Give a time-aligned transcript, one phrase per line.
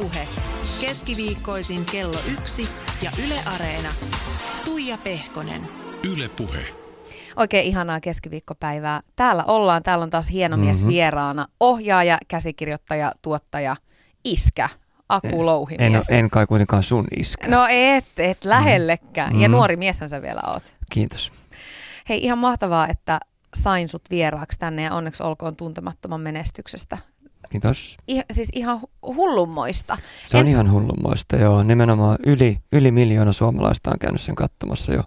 [0.00, 0.28] Ylepuhe
[0.80, 2.68] keskiviikkoisin kello yksi
[3.02, 3.88] ja Yle Areena.
[4.64, 5.68] Tuija Pehkonen.
[6.12, 6.66] Ylepuhe.
[7.36, 9.00] Oikein ihanaa keskiviikkopäivää.
[9.16, 9.82] Täällä ollaan.
[9.82, 10.88] Täällä on taas hieno mies mm-hmm.
[10.88, 11.46] vieraana.
[11.60, 13.76] Ohjaaja, käsikirjoittaja, tuottaja,
[14.24, 14.68] iskä.
[15.08, 16.08] Aku Louhimies.
[16.10, 17.48] En, en kai kuitenkaan sun iskä.
[17.48, 19.32] No et, et lähellekään.
[19.32, 19.40] Mm.
[19.40, 20.76] Ja nuori mieshän sä vielä oot.
[20.90, 21.32] Kiitos.
[22.08, 23.20] Hei, ihan mahtavaa, että
[23.54, 26.98] sain sut vieraaksi tänne ja onneksi olkoon tuntemattoman menestyksestä.
[27.50, 27.96] Kiitos.
[28.08, 29.98] I, siis ihan hullummoista.
[30.26, 30.48] Se on en...
[30.48, 31.62] ihan hullummoista, joo.
[31.62, 35.02] Nimenomaan yli, yli miljoona suomalaista on käynyt sen katsomassa jo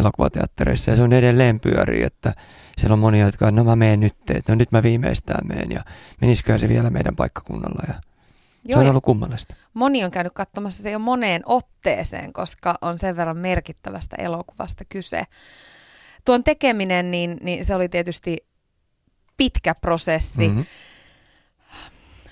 [0.00, 2.34] elokuvateattereissa ja se on edelleen pyörii, että
[2.78, 5.84] siellä on monia, jotka no mä menen nyt, että no nyt mä viimeistään menen ja
[6.20, 7.94] menisiköhän se vielä meidän paikkakunnalla ja
[8.64, 9.54] Joo, se on ollut kummallista.
[9.74, 15.24] Moni on käynyt katsomassa se jo moneen otteeseen, koska on sen verran merkittävästä elokuvasta kyse.
[16.24, 18.36] Tuon tekeminen, niin, niin se oli tietysti
[19.36, 20.48] pitkä prosessi.
[20.48, 20.64] Mm-hmm.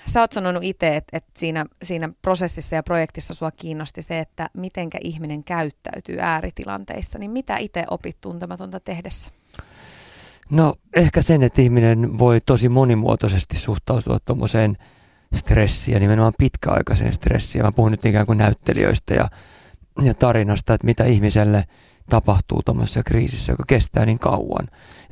[0.07, 4.51] Sä oot sanonut itse, että, että siinä, siinä prosessissa ja projektissa sua kiinnosti se, että
[4.57, 7.19] mitenkä ihminen käyttäytyy ääritilanteissa.
[7.19, 9.31] Niin mitä itse opit tuntematonta tehdessä?
[10.51, 14.77] No ehkä sen, että ihminen voi tosi monimuotoisesti suhtautua tuommoiseen
[15.35, 17.65] stressiin ja nimenomaan pitkäaikaiseen stressiin.
[17.65, 19.29] Mä puhun nyt ikään kuin näyttelijöistä ja,
[20.03, 21.65] ja tarinasta, että mitä ihmiselle
[22.11, 24.69] tapahtuu tuommoisessa kriisissä, joka kestää niin kauan.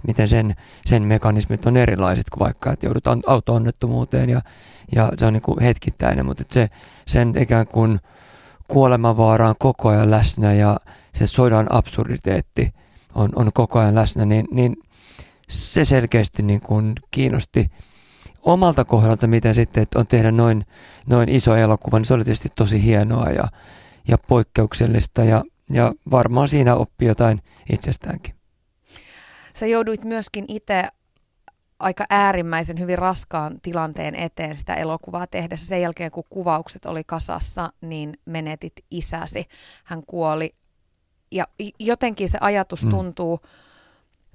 [0.06, 0.54] Miten sen,
[0.86, 4.40] sen mekanismit on erilaiset kuin vaikka, että joudut auto-onnettomuuteen ja,
[4.94, 6.68] ja se on niin kuin hetkittäinen, mutta se,
[7.06, 7.98] sen ikään kuin
[8.68, 10.76] kuolemanvaara on koko ajan läsnä ja
[11.14, 12.74] se sodan absurditeetti
[13.14, 14.76] on, on koko ajan läsnä, niin, niin
[15.48, 17.70] se selkeästi niin kuin kiinnosti
[18.42, 20.64] omalta kohdalta, miten sitten että on tehdä noin,
[21.06, 23.44] noin iso elokuva, niin se oli tietysti tosi hienoa ja,
[24.08, 27.40] ja poikkeuksellista ja, ja varmaan siinä oppii jotain
[27.72, 28.34] itsestäänkin.
[29.54, 30.88] Sä jouduit myöskin itse
[31.82, 35.66] aika äärimmäisen hyvin raskaan tilanteen eteen sitä elokuvaa tehdessä.
[35.66, 39.46] Sen jälkeen, kun kuvaukset oli kasassa, niin menetit isäsi.
[39.84, 40.54] Hän kuoli.
[41.30, 41.46] Ja
[41.78, 42.90] jotenkin se ajatus mm.
[42.90, 43.40] tuntuu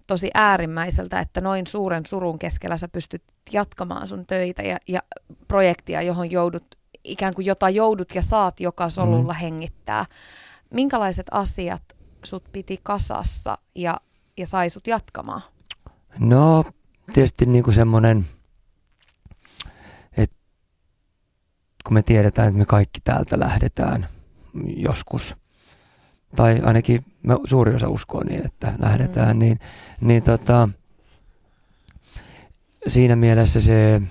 [0.07, 5.00] tosi äärimmäiseltä, että noin suuren surun keskellä sä pystyt jatkamaan sun töitä ja, ja
[5.47, 6.66] projektia, johon joudut,
[7.03, 9.39] ikään kuin jota joudut ja saat joka solulla mm.
[9.39, 10.05] hengittää.
[10.73, 11.83] Minkälaiset asiat
[12.23, 14.01] sut piti kasassa ja,
[14.38, 15.41] ja sai sut jatkamaan?
[16.19, 16.63] No
[17.13, 18.25] tietysti niin kuin semmoinen,
[20.18, 20.35] että
[21.84, 24.07] kun me tiedetään, että me kaikki täältä lähdetään
[24.75, 25.35] joskus,
[26.35, 29.40] tai ainakin me suuri osa uskoo niin, että lähdetään, mm.
[29.40, 29.59] niin,
[30.01, 30.69] niin tota,
[32.88, 34.01] siinä mielessä se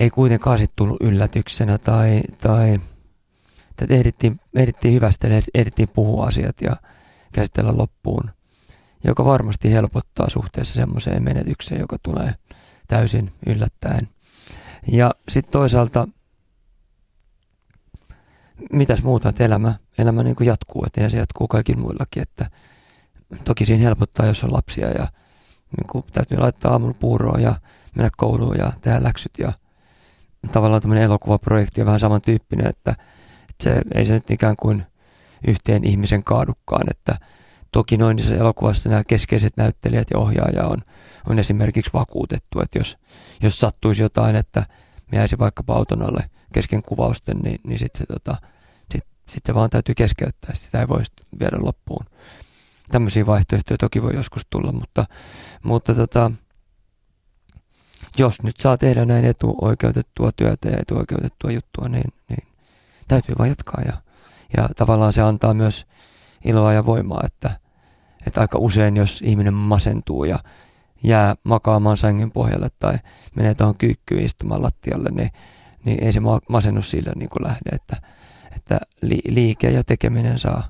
[0.00, 2.80] ei kuitenkaan sitten tullut yllätyksenä tai, tai
[3.70, 6.76] että ehdittiin, ehdittiin hyvästellä, ehdittiin puhua asiat ja
[7.32, 8.30] käsitellä loppuun–
[9.04, 12.34] joka varmasti helpottaa suhteessa semmoiseen menetykseen, joka tulee
[12.88, 14.08] täysin yllättäen.
[14.92, 16.08] Ja sitten toisaalta,
[18.72, 22.50] mitäs muuta, että elämä, elämä niin kuin jatkuu, että se jatkuu kaikilla muillakin, että
[23.44, 25.08] toki siinä helpottaa, jos on lapsia ja
[25.78, 27.54] niin kuin täytyy laittaa aamulla puuroa ja
[27.96, 29.52] mennä kouluun ja tehdä läksyt ja
[30.52, 32.90] tavallaan tämmöinen elokuvaprojekti on vähän samantyyppinen, että,
[33.50, 34.86] että se ei se nyt ikään kuin
[35.48, 37.18] yhteen ihmisen kaadukkaan, että
[37.74, 40.82] Toki noin niissä elokuvassa nämä keskeiset näyttelijät ja ohjaaja on,
[41.28, 42.98] on esimerkiksi vakuutettu, että jos,
[43.42, 44.66] jos sattuisi jotain, että
[45.12, 48.36] me jäisi vaikkapa auton alle kesken kuvausten, niin, niin sitten se, tota,
[48.92, 51.02] sit, sit se vaan täytyy keskeyttää, sitä ei voi
[51.40, 52.06] viedä loppuun.
[52.90, 55.04] Tämmöisiä vaihtoehtoja toki voi joskus tulla, mutta,
[55.62, 56.30] mutta tota,
[58.18, 62.48] jos nyt saa tehdä näin etuoikeutettua työtä ja etuoikeutettua juttua, niin, niin
[63.08, 63.92] täytyy vaan jatkaa ja,
[64.56, 65.86] ja tavallaan se antaa myös
[66.44, 67.63] iloa ja voimaa, että,
[68.26, 70.38] että aika usein, jos ihminen masentuu ja
[71.02, 72.98] jää makaamaan sängyn pohjalle tai
[73.34, 75.30] menee tuohon kyykkyyn istumaan lattialle, niin,
[75.84, 77.96] niin ei se masennus sillä niin kuin lähde, että,
[78.56, 80.68] että li, liike ja tekeminen saa,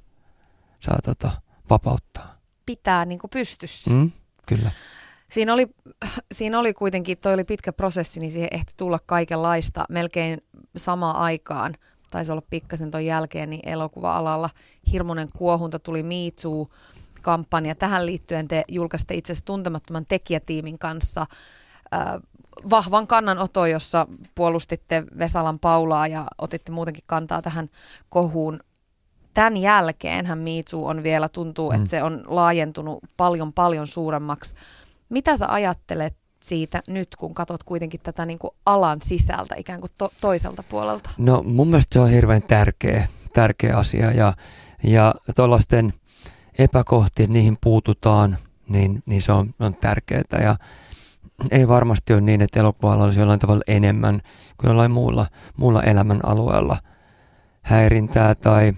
[0.81, 1.31] saa tota,
[1.71, 2.35] vapauttaa.
[2.67, 3.91] Pitää niin kuin pystyssä.
[3.91, 4.11] Mm,
[4.47, 4.71] kyllä.
[5.31, 5.67] Siinä oli,
[6.35, 10.39] siinä oli kuitenkin, toi oli pitkä prosessi, niin siihen ehti tulla kaikenlaista melkein
[10.77, 11.75] samaan aikaan.
[12.11, 14.51] Taisi olla pikkasen ton jälkeen, niin elokuva-alalla
[14.93, 16.71] hirmuinen kuohunta tuli Miitsuu
[17.25, 17.75] kampanja.
[17.75, 21.27] Tähän liittyen te julkaisitte itse asiassa tuntemattoman tekijätiimin kanssa
[21.95, 22.01] äh,
[22.71, 27.71] vahvan kannanoto, jossa puolustitte Vesalan Paulaa ja otitte muutenkin kantaa tähän
[28.09, 28.61] kohuun.
[29.35, 31.77] Tämän jälkeen Miitsu on vielä, tuntuu, mm.
[31.77, 34.57] että se on laajentunut paljon paljon suuremmaksi.
[35.09, 39.93] Mitä sä ajattelet siitä nyt, kun katsot kuitenkin tätä niin kuin alan sisältä ikään kuin
[39.99, 41.11] to- toiselta puolelta?
[41.19, 44.33] No mun mielestä se on hirveän tärkeä, tärkeä asia ja,
[44.83, 45.93] ja tuollaisten–
[46.59, 50.23] epäkohtiin, niihin puututaan, niin, niin se on, on tärkeää.
[50.43, 50.57] Ja,
[51.51, 54.21] ei varmasti ole niin, että elokuvalla olisi jollain tavalla enemmän
[54.57, 56.77] kuin jollain muulla, muulla elämän alueella
[57.63, 58.73] häirintää tai,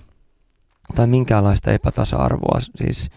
[0.94, 2.60] tai minkäänlaista epätasa-arvoa.
[2.60, 3.10] Siis,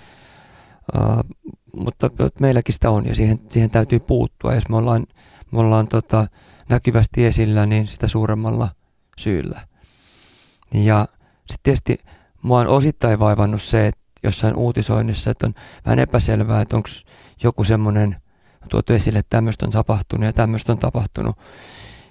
[0.95, 2.09] uh, mutta
[2.39, 4.56] meilläkin sitä on ja siihen, siihen täytyy puuttua.
[4.56, 5.06] Jos me ollaan,
[5.51, 6.27] me ollaan tota,
[6.69, 8.69] näkyvästi esillä, niin sitä suuremmalla
[9.17, 9.61] syyllä.
[10.73, 11.07] Ja
[11.45, 12.00] sitten tietysti
[12.41, 15.54] mua on osittain vaivannut se, että jossain uutisoinnissa, että on
[15.86, 16.89] vähän epäselvää, että onko
[17.44, 18.16] joku semmoinen
[18.69, 21.38] tuotu esille, että tämmöistä on tapahtunut ja tämmöistä on tapahtunut.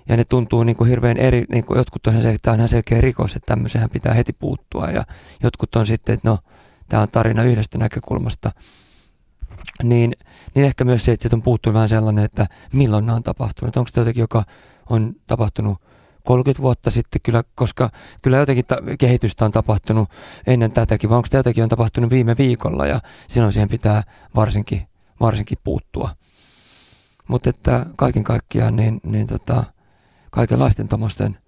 [0.09, 2.69] Ja ne tuntuu niin kuin hirveän eri, niin kuin jotkut on se, että tämä on
[2.69, 4.87] selkeä rikos, että tämmöiseen pitää heti puuttua.
[4.87, 5.05] Ja
[5.43, 6.39] jotkut on sitten, että no,
[6.89, 8.53] tämä on tarina yhdestä näkökulmasta.
[9.83, 10.13] Niin,
[10.55, 13.77] niin ehkä myös se, että on puuttunut vähän sellainen, että milloin nämä on tapahtunut.
[13.77, 14.45] Onko tämä jotakin, joka
[14.91, 15.83] on tapahtunut
[16.29, 17.91] 30 vuotta sitten, kyllä, koska
[18.23, 20.09] kyllä jotenkin ta- kehitystä on tapahtunut
[20.47, 24.03] ennen tätäkin, vai onko tämä jotakin on tapahtunut viime viikolla ja silloin siihen pitää
[24.35, 24.89] varsinkin,
[25.21, 26.11] varsinkin puuttua.
[27.29, 29.65] Mutta että kaiken kaikkiaan niin, niin tota,
[30.31, 31.39] kaikenlaisten tuommoisten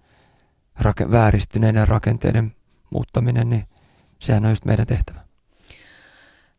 [0.80, 2.52] rake- vääristyneiden rakenteiden
[2.90, 3.64] muuttaminen, niin
[4.18, 5.20] sehän on just meidän tehtävä.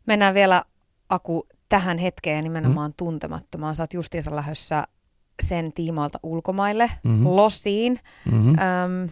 [0.05, 0.63] Mennään vielä
[1.09, 2.95] Aku tähän hetkeen nimenomaan mm.
[2.97, 3.75] tuntemattomaan.
[3.75, 4.87] Sä oot justiinsa lähdössä
[5.47, 7.25] sen tiimoilta ulkomaille, mm-hmm.
[7.25, 7.99] losiin.
[8.31, 8.55] Mm-hmm.
[8.59, 9.09] Öm,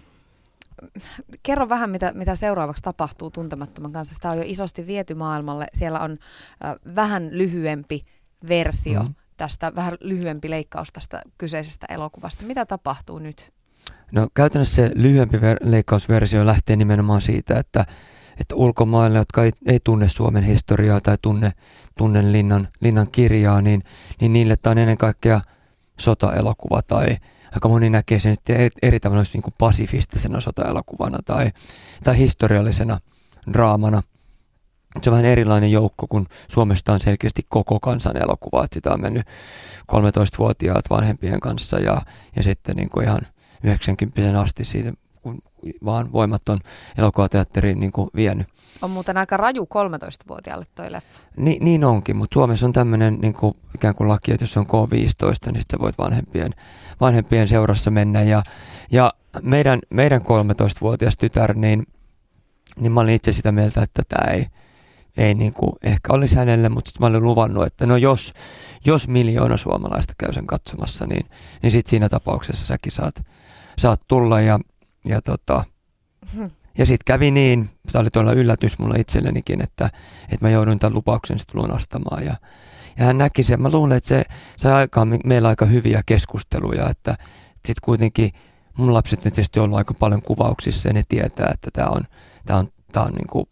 [1.43, 4.15] kerro vähän, mitä, mitä seuraavaksi tapahtuu tuntemattoman kanssa.
[4.15, 5.67] Sitä on jo isosti viety maailmalle.
[5.73, 8.05] Siellä on ö, vähän lyhyempi
[8.49, 9.15] versio mm-hmm.
[9.37, 12.43] tästä, vähän lyhyempi leikkaus tästä kyseisestä elokuvasta.
[12.45, 13.53] Mitä tapahtuu nyt?
[14.11, 17.85] No käytännössä se lyhyempi ver- leikkausversio lähtee nimenomaan siitä, että,
[18.39, 21.51] että ulkomaille, jotka ei, ei tunne Suomen historiaa tai tunne,
[21.97, 23.83] tunne linnan, linnan kirjaa, niin,
[24.21, 25.41] niin niille tämä on ennen kaikkea–
[25.99, 27.17] sotaelokuva tai
[27.51, 31.51] aika moni näkee sen eri, eri tavalla niin kuin pasifistisena sotaelokuvana tai,
[32.03, 32.99] tai historiallisena
[33.53, 34.03] draamana.
[35.01, 39.01] Se on vähän erilainen joukko, kun Suomesta on selkeästi koko kansan elokuva, että sitä on
[39.01, 39.27] mennyt
[39.91, 42.01] 13-vuotiaat vanhempien kanssa ja,
[42.35, 43.21] ja sitten niin kuin ihan
[43.63, 45.41] 90 asti siitä, kun
[45.85, 46.59] vaan voimat on
[46.97, 48.47] elokuvateatteriin niin kuin vienyt.
[48.81, 51.21] On muuten aika raju 13-vuotiaalle toi leffa.
[51.37, 54.65] Ni, niin onkin, mutta Suomessa on tämmöinen niin kuin, ikään kuin laki, että jos on
[54.67, 56.51] K15, niin sitten voit vanhempien,
[57.01, 58.21] vanhempien seurassa mennä.
[58.21, 58.43] Ja,
[58.91, 61.87] ja meidän, meidän 13-vuotias tytär, niin,
[62.79, 64.45] niin mä olin itse sitä mieltä, että tämä ei,
[65.17, 68.33] ei niin kuin, ehkä olisi hänelle, mutta sitten mä olin luvannut, että no jos,
[68.85, 71.25] jos miljoona suomalaista käy sen katsomassa, niin,
[71.61, 73.25] niin sitten siinä tapauksessa säkin saat,
[73.77, 74.59] saat tulla ja,
[75.07, 75.63] ja tota.
[76.77, 79.89] Ja sitten kävi niin, se oli tuolla yllätys mulla itsellenikin, että,
[80.23, 82.25] että mä joudun tämän lupauksen sitten lunastamaan.
[82.25, 82.35] Ja,
[82.97, 83.61] ja hän näki sen.
[83.61, 84.23] Mä luulen, että se
[84.57, 87.17] sai aikaan meillä aika hyviä keskusteluja, että
[87.55, 88.31] sitten kuitenkin
[88.77, 92.01] mun lapset on tietysti ollut aika paljon kuvauksissa ja ne tietää, että tämä on,
[92.45, 93.49] tää on, tää on niinku,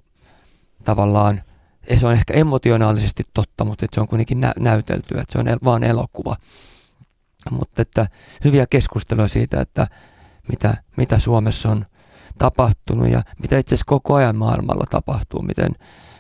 [0.84, 1.42] tavallaan,
[2.00, 5.60] se on ehkä emotionaalisesti totta, mutta se on kuitenkin nä- näytelty, että se on el-
[5.64, 6.36] vaan elokuva.
[7.52, 8.08] Mutta että
[8.44, 9.88] hyviä keskusteluja siitä, että
[10.50, 11.86] mitä, mitä Suomessa on
[12.38, 15.72] tapahtunut ja mitä itse asiassa koko ajan maailmalla tapahtuu, miten,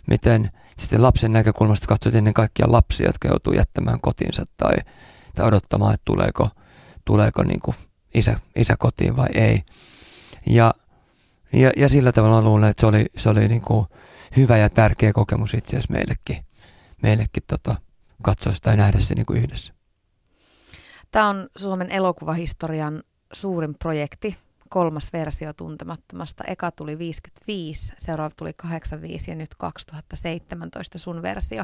[0.08, 4.76] miten sitten lapsen näkökulmasta katsot ennen kaikkia lapsia, jotka joutuu jättämään kotiinsa tai,
[5.36, 6.50] tai odottamaan, että tuleeko,
[7.06, 7.76] tuleeko niin kuin
[8.14, 9.62] isä, isä kotiin vai ei.
[10.46, 10.74] Ja,
[11.54, 13.86] ja, ja sillä tavalla luulen, että se oli, se oli niin kuin
[14.38, 16.46] hyvä ja tärkeä kokemus itse asiassa meillekin,
[17.02, 17.76] meillekin tota,
[18.24, 19.74] katsoa sitä ja nähdä se niin kuin yhdessä.
[21.12, 23.04] Tämä on Suomen elokuvahistorian
[23.34, 24.38] suurin projekti
[24.70, 26.44] kolmas versio Tuntemattomasta.
[26.48, 31.64] Eka tuli 55, seuraava tuli 85 ja nyt 2017 sun versio.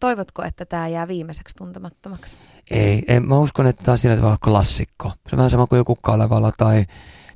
[0.00, 2.36] Toivotko, että tämä jää viimeiseksi tuntemattomaksi?
[2.70, 5.08] Ei, en, mä uskon, että tämä on sillä tavalla klassikko.
[5.08, 6.86] Se on vähän sama kuin joku Kalevala tai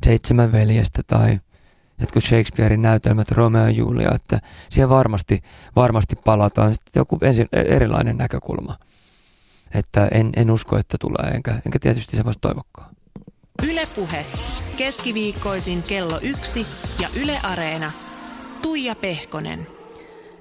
[0.05, 1.41] Seitsemän veljestä tai
[2.01, 5.43] jotkut Shakespearein näytelmät, Romeo ja Julia, että siihen varmasti,
[5.77, 6.75] varmasti palataan.
[6.75, 8.79] Sitten joku ensin, erilainen näkökulma.
[9.75, 12.97] Että en, en usko, että tulee, enkä, enkä tietysti se voisi toivokkaan.
[13.63, 14.27] Ylepuhe
[14.77, 16.67] keskiviikkoisin kello yksi
[17.01, 17.93] ja Yle Areena.
[18.63, 19.67] Tuija Pehkonen.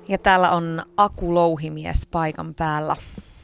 [0.07, 2.95] Ja täällä on Aku Louhimies paikan päällä.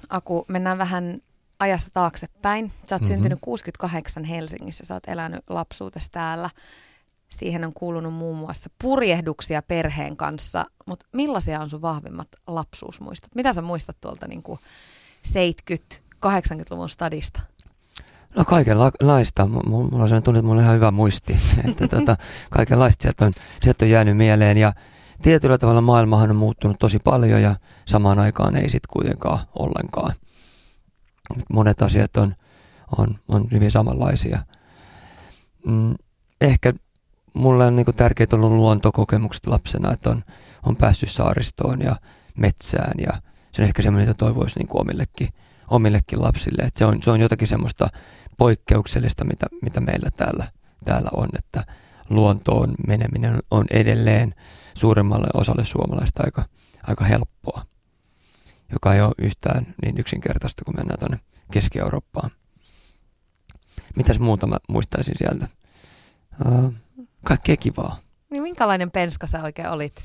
[0.10, 1.22] Aku, mennään vähän
[1.60, 2.72] ajassa taaksepäin.
[2.86, 3.14] Sä oot mm-hmm.
[3.16, 6.50] syntynyt 68 Helsingissä, sä oot elänyt lapsuutesi täällä.
[7.30, 13.36] Siihen on kuulunut muun muassa purjehduksia perheen kanssa, mutta millaisia on sun vahvimmat lapsuusmuistot?
[13.36, 14.44] Mitä sä muistat tuolta niin
[15.28, 17.42] 70-80-luvun stadista?
[18.38, 19.48] No kaikenlaista.
[19.48, 21.38] Mulla on sellainen tunne, että mulla on ihan hyvä muisti.
[21.70, 22.16] että tota,
[22.50, 24.58] kaikenlaista sieltä on, sieltä on jäänyt mieleen.
[24.58, 24.74] Ja
[25.22, 30.14] tietyllä tavalla maailmahan on muuttunut tosi paljon ja samaan aikaan ei sitten kuitenkaan ollenkaan.
[31.54, 32.36] Monet asiat on,
[32.98, 34.40] on, on hyvin samanlaisia.
[35.66, 35.96] Mm,
[36.42, 36.74] ehkä
[37.34, 40.24] mulle on niin tärkeää ollut luontokokemukset lapsena, että on,
[40.64, 41.96] on päässyt saaristoon ja
[42.36, 45.30] metsään ja se on ehkä semmoinen, että toivoisi niin omillekin,
[45.70, 46.62] omillekin lapsille.
[46.62, 47.90] Et se, on, se on jotakin semmoista
[48.38, 50.48] poikkeuksellista, mitä, mitä meillä täällä,
[50.86, 51.66] täällä on, että
[52.10, 54.36] luontoon meneminen on edelleen
[54.74, 56.46] suuremmalle osalle suomalaista aika,
[56.84, 57.66] aika helppoa,
[58.72, 61.20] joka ei ole yhtään niin yksinkertaista, kun mennään tuonne
[61.52, 62.32] Keski-Eurooppaan.
[63.96, 65.48] Mitäs muuta mä muistaisin sieltä?
[66.46, 66.74] Uh,
[67.26, 68.00] kaikkea kivaa.
[68.30, 70.04] Niin minkälainen penska sä oikein olit?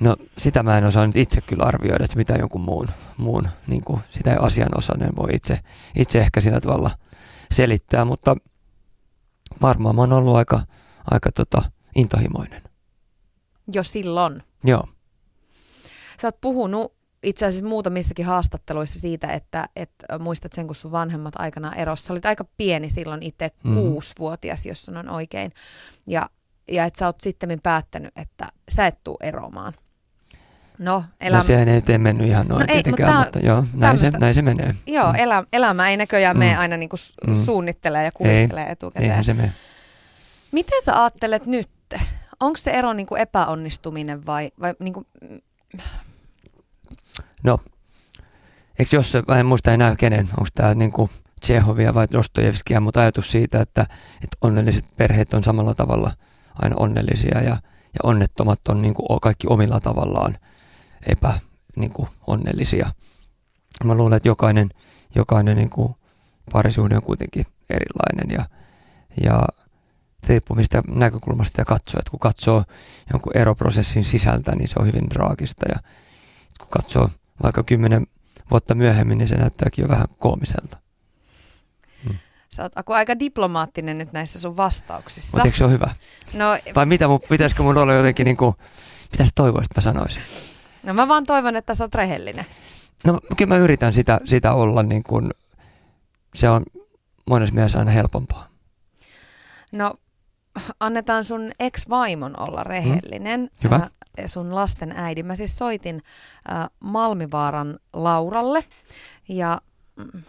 [0.00, 3.84] No sitä mä en osaa nyt itse kyllä arvioida, että mitä jonkun muun, muun niin
[3.84, 5.60] kuin, sitä asianosainen voi itse,
[5.96, 6.90] itse ehkä sillä tavalla
[7.50, 8.36] selittää, mutta
[9.62, 10.60] varmaan mä oon ollut aika,
[11.10, 11.62] aika tota,
[11.94, 12.62] intohimoinen.
[13.72, 14.42] Jo silloin?
[14.64, 14.88] Joo.
[16.20, 21.34] Sä oot puhunut itse asiassa muutamissakin haastatteluissa siitä, että, että muistat sen, kun sun vanhemmat
[21.38, 22.06] aikana erossa.
[22.06, 23.74] Sä olit aika pieni silloin itse, mm.
[23.74, 25.52] kuusivuotias, jos sanon oikein.
[26.06, 26.30] Ja,
[26.70, 29.72] ja että sä oot sitten päättänyt, että sä et tuu eroamaan.
[30.78, 31.38] No, elämä...
[31.38, 34.34] no sehän ei tee mennyt ihan noin no tietenkään, mutta, mutta joo, näin se, näin
[34.34, 34.74] se menee.
[34.86, 35.18] Joo, mm.
[35.18, 36.38] elä, elämä ei näköjään mm.
[36.38, 37.36] mene aina niin kuin mm.
[37.36, 39.10] suunnittelee ja kuvittelee ei, etukäteen.
[39.10, 39.52] Eihän se mene.
[40.52, 41.68] Miten sä ajattelet nyt?
[42.40, 45.06] Onko se ero niin kuin epäonnistuminen vai, vai niin kuin...
[47.42, 47.58] No,
[48.78, 53.30] eikö jos, en muista enää kenen, onko tämä niin kuin Tsehovia vai Dostojevskia, mutta ajatus
[53.30, 53.82] siitä, että,
[54.14, 56.12] että onnelliset perheet on samalla tavalla
[56.62, 57.50] aina onnellisia ja,
[57.94, 60.34] ja onnettomat on niin kuin kaikki omilla tavallaan
[61.06, 61.40] epä
[61.76, 62.90] niin kuin onnellisia.
[63.84, 64.68] Mä luulen, että jokainen,
[65.14, 65.94] jokainen niin kuin
[66.52, 68.44] parisuhde on kuitenkin erilainen ja,
[69.24, 69.42] ja
[70.26, 71.98] se riippuu mistä näkökulmasta sitä katsoo.
[71.98, 72.64] Että kun katsoo
[73.12, 75.80] jonkun eroprosessin sisältä, niin se on hyvin draagista ja
[76.60, 77.10] kun katsoo
[77.42, 78.06] vaikka kymmenen
[78.50, 80.76] vuotta myöhemmin, niin se näyttääkin jo vähän koomiselta.
[82.04, 82.18] Hmm.
[82.48, 85.36] Sä oot Aku, aika diplomaattinen nyt näissä sun vastauksissa.
[85.36, 85.94] Mutta eikö se ole hyvä?
[86.32, 88.54] No, Vai mitä, pitäisikö mun olla jotenkin niin kuin,
[89.10, 90.22] pitäisi toivoa, että mä sanoisin?
[90.82, 92.46] No mä vaan toivon, että sä oot rehellinen.
[93.04, 95.30] No kyllä mä yritän sitä, sitä olla niin kuin,
[96.34, 96.62] se on
[97.26, 98.48] monessa mielessä aina helpompaa.
[99.72, 99.94] No
[100.80, 102.68] annetaan sun ex-vaimon olla mm.
[102.68, 103.40] rehellinen.
[103.40, 103.48] Mm.
[103.64, 103.76] Hyvä.
[103.76, 103.90] Äh,
[104.26, 105.26] sun lasten äidin.
[105.26, 106.02] Mä siis soitin
[106.52, 108.64] äh, Malmivaaran Lauralle
[109.28, 109.60] ja
[109.96, 110.22] mm,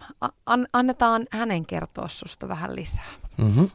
[0.46, 3.12] an, annetaan hänen kertoa susta vähän lisää.
[3.36, 3.70] Mm-hmm.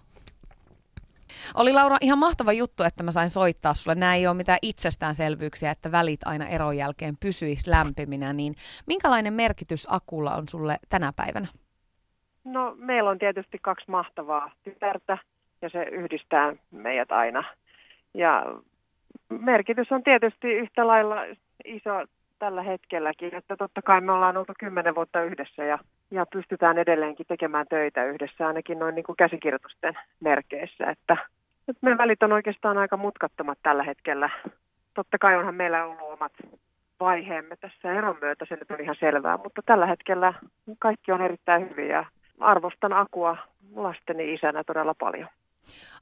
[1.56, 3.96] Oli Laura ihan mahtava juttu, että mä sain soittaa sulle.
[3.96, 8.34] Nämä ei ole mitään itsestäänselvyyksiä, että välit aina eron jälkeen pysyisi lämpiminä.
[8.34, 8.56] Niin
[8.88, 11.48] minkälainen merkitys Akulla on sulle tänä päivänä?
[12.44, 15.18] No meillä on tietysti kaksi mahtavaa tytärtä
[15.62, 17.44] ja se yhdistää meidät aina.
[18.14, 18.46] Ja
[19.30, 21.16] merkitys on tietysti yhtä lailla
[21.66, 22.06] iso
[22.40, 25.80] tällä hetkelläkin, että totta kai me ollaan oltu kymmenen vuotta yhdessä ja,
[26.12, 31.18] ja pystytään edelleenkin tekemään töitä yhdessä ainakin noin niin kuin käsikirjoitusten merkeissä, että,
[31.68, 34.30] että me välit on oikeastaan aika mutkattomat tällä hetkellä.
[34.94, 36.34] Totta kai onhan meillä ollut omat
[37.00, 40.34] vaiheemme tässä eron myötä, se nyt on ihan selvää, mutta tällä hetkellä
[40.80, 42.06] kaikki on erittäin hyvin ja
[42.40, 43.38] arvostan Akua
[43.76, 45.30] lasteni isänä todella paljon.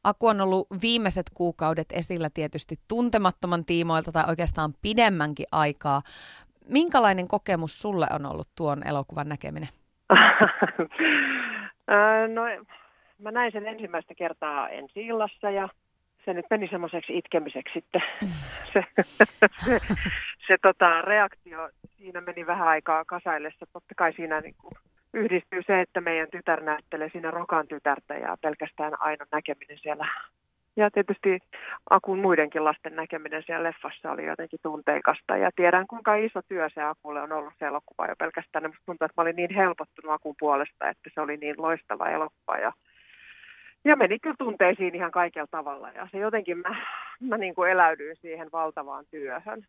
[0.04, 6.02] Aku on ollut viimeiset kuukaudet esillä tietysti tuntemattoman tiimoilta tai oikeastaan pidemmänkin aikaa.
[6.70, 9.70] Minkälainen kokemus sulle on ollut tuon elokuvan näkeminen?
[12.34, 12.42] No,
[13.20, 15.70] mä näin sen ensimmäistä kertaa ensi illassa ja
[16.26, 18.02] se nyt meni semmoiseksi itkemiseksi sitten.
[18.74, 19.78] se, se,
[20.48, 23.66] se tota, reaktio siinä meni vähän aikaa kasaillessa.
[23.74, 24.74] Totta kai siinä niin kuin,
[25.14, 30.08] yhdistyy se, että meidän tytär näyttelee siinä Rokan tytärtä ja pelkästään aina näkeminen siellä.
[30.76, 31.40] Ja tietysti
[31.90, 35.38] Akun muidenkin lasten näkeminen siellä leffassa oli jotenkin tunteikasta.
[35.38, 38.64] Ja tiedän, kuinka iso työ se Akulle on ollut se elokuva jo pelkästään.
[38.66, 42.58] Musta tuntuu, että mä olin niin helpottunut Akun puolesta, että se oli niin loistava elokuva.
[42.58, 42.74] Ja,
[43.86, 45.90] ja meni kyllä tunteisiin ihan kaikella tavalla.
[45.90, 46.76] Ja se jotenkin mä,
[47.20, 49.64] mä niin kuin eläydyin siihen valtavaan työhön.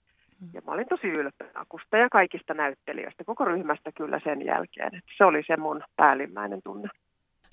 [0.52, 4.94] Ja mä olin tosi ylpeä Akusta ja kaikista näyttelijöistä, koko ryhmästä kyllä sen jälkeen.
[4.94, 6.88] Että se oli se mun päällimmäinen tunne.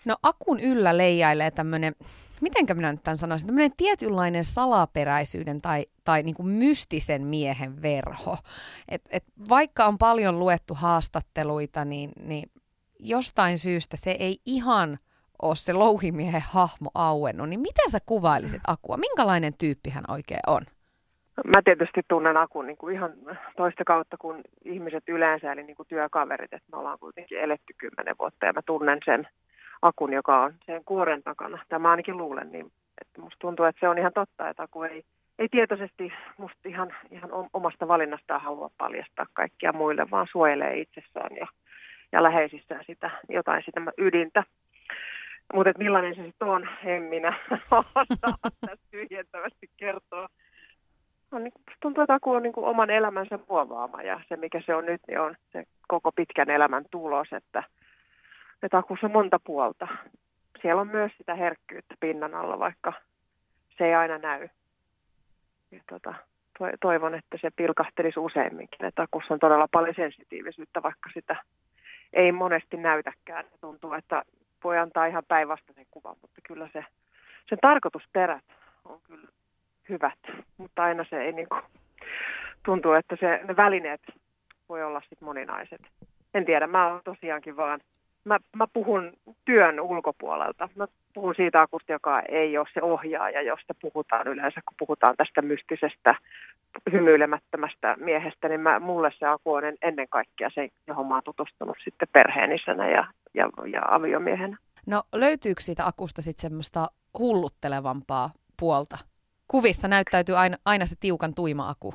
[0.05, 1.93] No Akun yllä leijailee tämmöinen,
[2.41, 8.37] mitenkä minä nyt tämän sanoisin, tämmöinen tietynlainen salaperäisyyden tai, tai niin kuin mystisen miehen verho.
[8.89, 12.49] Et, et vaikka on paljon luettu haastatteluita, niin, niin
[12.99, 14.99] jostain syystä se ei ihan
[15.41, 17.49] ole se louhimiehen hahmo auennut.
[17.49, 18.97] Niin miten sä kuvailisit Akua?
[18.97, 20.61] Minkälainen tyyppi hän oikein on?
[21.45, 23.11] Mä tietysti tunnen Akun niin kuin ihan
[23.57, 28.15] toista kautta kuin ihmiset yleensä, eli niin kuin työkaverit, että me ollaan kuitenkin eletty kymmenen
[28.19, 29.27] vuotta ja mä tunnen sen
[29.81, 31.65] Akun, joka on sen kuoren takana.
[31.69, 32.71] Tämä ainakin luulen, niin
[33.01, 35.03] että musta tuntuu, että se on ihan totta, että Aku ei,
[35.39, 41.47] ei tietoisesti musta ihan, ihan omasta valinnastaan halua paljastaa kaikkia muille, vaan suojelee itsessään ja,
[42.11, 44.43] ja läheisissään sitä, jotain sitä ydintä.
[45.53, 47.33] Mutta millainen se sitten on, en minä
[47.71, 48.05] osaa
[48.65, 50.29] tässä tyhjentävästi kertoa.
[51.31, 54.75] on, niin, tuntuu, että aku on niin kuin oman elämänsä muovaama ja se mikä se
[54.75, 57.63] on nyt, niin on se koko pitkän elämän tulos, että,
[59.03, 59.87] on monta puolta.
[60.61, 62.93] Siellä on myös sitä herkkyyttä pinnan alla, vaikka
[63.77, 64.49] se ei aina näy.
[65.71, 66.13] Ja tota,
[66.81, 71.35] toivon, että se pilkahtelisi useimminkin, että akussa on todella paljon sensitiivisyyttä, vaikka sitä
[72.13, 73.45] ei monesti näytäkään.
[73.61, 74.23] Tuntuu, että
[74.63, 76.85] voi antaa ihan päinvastaisen kuvan, mutta kyllä se,
[77.49, 78.43] sen tarkoitusperät
[78.85, 79.27] on kyllä
[79.89, 80.19] hyvät,
[80.57, 81.61] mutta aina se ei niin kuin,
[82.65, 84.01] tuntuu, että se, ne välineet
[84.69, 85.81] voi olla sitten moninaiset.
[86.33, 87.79] En tiedä, mä oon tosiaankin vaan,
[88.23, 89.13] mä, mä puhun
[89.45, 90.69] työn ulkopuolelta.
[90.75, 95.41] Mä puhun siitä akusta, joka ei ole se ohjaaja, josta puhutaan yleensä, kun puhutaan tästä
[95.41, 96.15] mystisestä,
[96.91, 101.77] hymyilemättömästä miehestä, niin mä, mulle se aku on ennen kaikkea se, johon mä oon tutustunut
[101.83, 104.57] sitten perheenisänä ja, ja, ja aviomiehenä.
[104.87, 106.87] No löytyykö siitä akusta sitten semmoista
[107.19, 108.97] hulluttelevampaa puolta?
[109.47, 111.93] Kuvissa näyttäytyy aina, aina se tiukan tuima aku.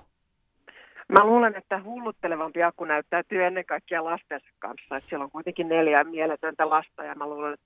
[1.08, 4.96] Mä luulen, että hulluttelevampi akku näyttäytyy ennen kaikkea lastensa kanssa.
[4.96, 7.56] Että siellä on kuitenkin neljä mieletöntä lasta ja mä luulen,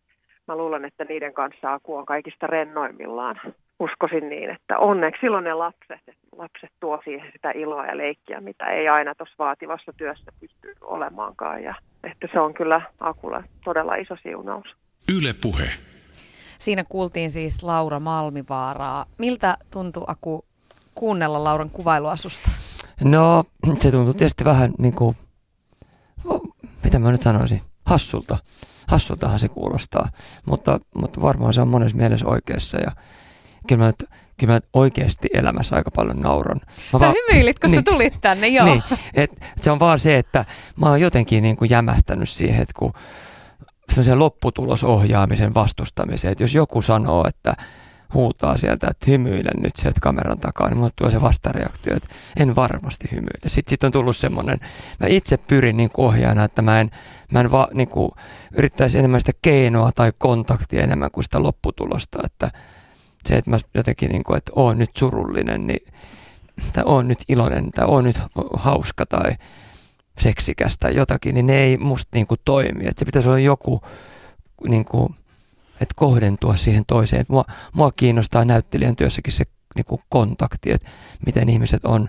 [0.49, 3.41] mä luulen, että niiden kanssa aku on kaikista rennoimmillaan.
[3.79, 6.01] Uskoisin niin, että onneksi silloin ne lapset,
[6.37, 11.63] lapset tuo siihen sitä iloa ja leikkiä, mitä ei aina tuossa vaativassa työssä pysty olemaankaan.
[11.63, 14.67] Ja että se on kyllä akulla todella iso siunaus.
[15.19, 15.71] Yle puhe.
[16.59, 19.07] Siinä kuultiin siis Laura Malmivaaraa.
[19.19, 20.45] Miltä tuntuu Aku
[20.95, 22.60] kuunnella Lauran kuvailuasusta?
[23.05, 23.45] No,
[23.79, 25.17] se tuntuu tietysti vähän niin kuin,
[26.85, 28.39] mitä mä nyt sanoisin, hassulta.
[28.89, 30.09] Hassultahan se kuulostaa,
[30.47, 32.93] mutta, mutta varmaan se on monessa mielessä oikeassa ja
[33.67, 33.93] kyllä mä,
[34.37, 36.61] kyllä mä oikeasti elämässä aika paljon nauron.
[36.93, 38.67] Mä sä vaan, hymyilit, kun niin, sä tulit tänne, joo.
[38.67, 38.83] Niin,
[39.15, 40.45] et se on vaan se, että
[40.77, 42.93] mä oon jotenkin niin kuin jämähtänyt siihen, että kun
[43.89, 47.55] semmoisen lopputulosohjaamisen vastustamiseen, että jos joku sanoo, että
[48.15, 52.57] huutaa sieltä, että hymyilen nyt sieltä kameran takaa, niin mulle tulee se vastareaktio, että en
[52.57, 53.49] varmasti hymyile.
[53.49, 54.61] Sitten sit on tullut semmoinen,
[55.01, 56.91] mä itse pyrin niin ohjaajana, että mä en,
[57.33, 58.11] mä en va, niin kuin,
[58.57, 62.51] yrittäisi enemmän sitä keinoa tai kontaktia enemmän kuin sitä lopputulosta, että
[63.27, 65.87] se, että mä jotenkin, niin kuin, että oon nyt surullinen, niin,
[66.73, 68.21] tai oon nyt iloinen, tai oon nyt
[68.57, 69.33] hauska, tai
[70.19, 72.87] seksikästä tai jotakin, niin ne ei musta niin kuin toimi.
[72.87, 73.81] Että se pitäisi olla joku,
[74.69, 75.15] niin kuin,
[75.81, 77.25] että kohdentua siihen toiseen.
[77.29, 80.91] Mua, mua kiinnostaa näyttelijän työssäkin se niin kuin kontakti, että
[81.27, 82.09] miten ihmiset on,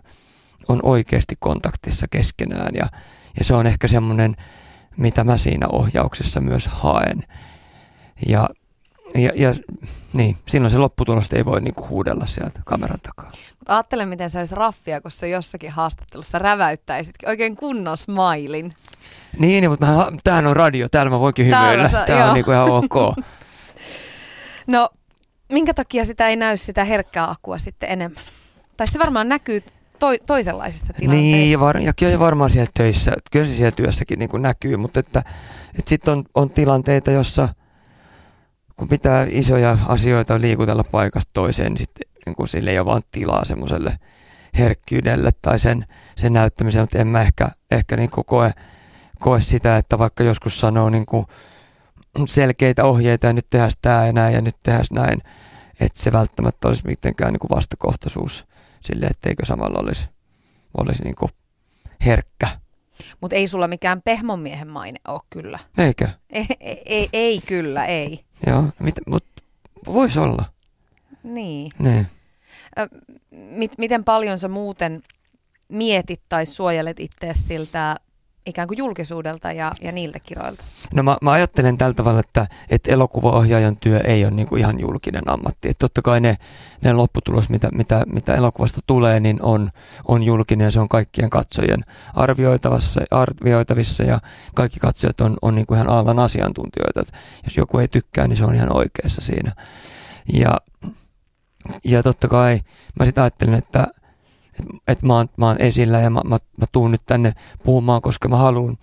[0.68, 2.76] on oikeasti kontaktissa keskenään.
[2.76, 2.88] Ja,
[3.40, 4.36] ja se on ehkä semmoinen,
[4.98, 7.24] mitä mä siinä ohjauksessa myös haen.
[8.28, 8.50] Ja,
[9.16, 9.56] ja, ja
[10.14, 13.32] niin, silloin se lopputulos ei voi niinku huudella sieltä kameran takaa.
[13.60, 18.74] Mutta ajattele, miten se olisi raffia, kun se jossakin haastattelussa räväyttäisit oikein kunnon smailin.
[19.38, 21.90] Niin, mutta mä, tämähän on radio, täällä mä voinkin hymyillä.
[22.08, 22.94] Tämä on niinku ihan ok.
[24.68, 24.90] no,
[25.52, 28.24] minkä takia sitä ei näy sitä herkkää akua sitten enemmän?
[28.78, 29.64] Tai se varmaan näkyy
[30.00, 31.38] to, toisenlaisissa tilanteissa.
[31.38, 34.78] Niin, ja, var, ja kyllä varmaan siellä töissä, kyllä se siellä työssäkin niin kuin näkyy,
[34.78, 35.20] mutta että,
[35.80, 37.50] että sitten on, on tilanteita, jossa–
[38.82, 43.02] kun pitää isoja asioita liikutella paikasta toiseen, niin sitten niin kuin sille ei ole vaan
[43.12, 43.98] tilaa semmoiselle
[44.58, 45.86] herkkyydelle tai sen,
[46.18, 48.52] sen näyttämiseen, mutta en mä ehkä, ehkä niin kuin koe,
[49.20, 51.26] koe sitä, että vaikka joskus sanoo niin kuin
[52.26, 55.22] selkeitä ohjeita ja nyt tehdään tämä ja näin ja nyt tehdään näin,
[55.80, 58.46] että se välttämättä olisi mitenkään niin kuin vastakohtaisuus
[58.82, 60.10] sille, etteikö samalla olisi,
[60.78, 61.32] olisi niin kuin
[62.06, 62.48] herkkä.
[63.22, 65.60] Mutta ei sulla mikään pehmonmiehen maine ole kyllä.
[65.78, 66.08] Eikö?
[66.30, 68.26] Ei, ei, ei, ei kyllä, ei.
[68.48, 68.64] Joo,
[69.08, 69.44] mutta
[69.86, 70.46] voisi olla.
[71.24, 71.72] Niin.
[71.80, 72.08] niin.
[72.80, 72.88] Ö,
[73.32, 75.02] mit, miten paljon sä muuten
[75.70, 77.96] mietit tai suojelet itseäsi siltä
[78.46, 80.64] ikään kuin julkisuudelta ja, ja niiltä kiroilta?
[80.94, 84.80] No mä, mä ajattelen tällä tavalla, että, että elokuvaohjaajan työ ei ole niin kuin ihan
[84.80, 85.70] julkinen ammatti.
[85.70, 86.38] Että totta kai ne,
[86.82, 89.70] ne lopputulos, mitä, mitä, mitä elokuvasta tulee, niin on,
[90.08, 94.20] on julkinen ja se on kaikkien katsojien arvioitavassa, arvioitavissa ja
[94.56, 97.02] kaikki katsojat on, on niin kuin ihan alan asiantuntijoita.
[97.02, 99.52] Että jos joku ei tykkää, niin se on ihan oikeassa siinä.
[100.34, 100.58] Ja,
[101.84, 102.60] ja totta kai
[103.00, 103.88] mä sitten ajattelen, että
[104.60, 107.34] että et mä, mä oon esillä ja mä, mä, mä tuun nyt tänne
[107.64, 108.78] puhumaan, koska mä haluan,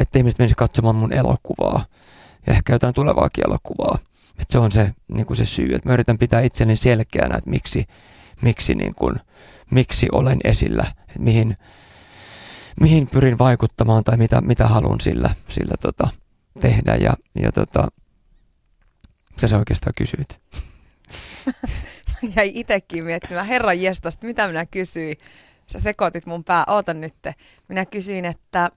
[0.00, 1.84] että ihmiset menisivät katsomaan mun elokuvaa
[2.46, 3.98] ja ehkä jotain tulevaakin elokuvaa.
[4.30, 7.50] Että se on se, niin kuin se syy, että mä yritän pitää itseni selkeänä, että
[7.50, 7.86] miksi,
[8.42, 9.16] miksi, niin kuin,
[9.70, 11.56] miksi olen esillä, että mihin,
[12.80, 16.08] mihin pyrin vaikuttamaan tai mitä, mitä haluan sillä, sillä tota,
[16.60, 16.94] tehdä.
[16.94, 17.88] Ja, ja tota,
[19.30, 20.40] mitä sä oikeastaan kysyit?
[22.36, 25.16] jäi itsekin miettimään, herran jestasta, mitä minä kysyin.
[25.66, 27.14] Sä sekoitit mun pää, oota nyt.
[27.68, 28.70] Minä kysyin, että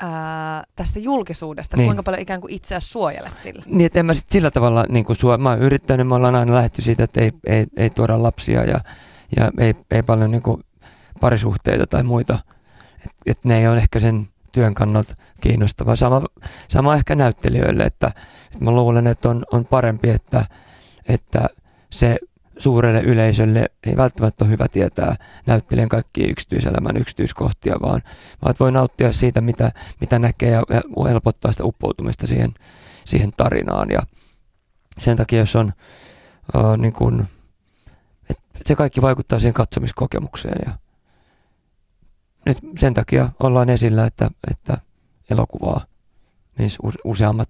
[0.00, 1.86] ää, tästä julkisuudesta, niin.
[1.86, 3.62] kuinka paljon ikään kuin itseä suojelet sillä?
[3.66, 6.34] Niin, että en mä sit sillä tavalla, niin kuin sua, mä oon yrittänyt, me ollaan
[6.34, 8.80] aina lähetty siitä, että ei, ei, ei tuoda lapsia ja,
[9.36, 10.62] ja ei, ei paljon niin kuin
[11.20, 12.38] parisuhteita tai muita.
[13.06, 15.96] Et, et ne ei ole ehkä sen työn kannalta kiinnostavaa.
[15.96, 16.22] Sama,
[16.68, 18.06] sama ehkä näyttelijöille, että,
[18.44, 20.46] että mä luulen, että on, on parempi, että,
[21.08, 21.48] että
[21.90, 22.18] se
[22.62, 28.02] suurelle yleisölle ei välttämättä ole hyvä tietää näyttelijän kaikkia yksityiselämän yksityiskohtia, vaan,
[28.42, 30.62] vaan voi nauttia siitä, mitä, mitä näkee ja
[31.08, 32.54] helpottaa sitä uppoutumista siihen,
[33.04, 33.90] siihen tarinaan.
[33.90, 34.02] Ja
[34.98, 35.72] sen takia, jos on
[36.54, 37.26] uh, niin
[38.30, 40.72] että se kaikki vaikuttaa siihen katsomiskokemukseen ja
[42.46, 44.78] nyt sen takia ollaan esillä, että, että
[45.30, 45.84] elokuvaa
[46.58, 47.48] menisi useammat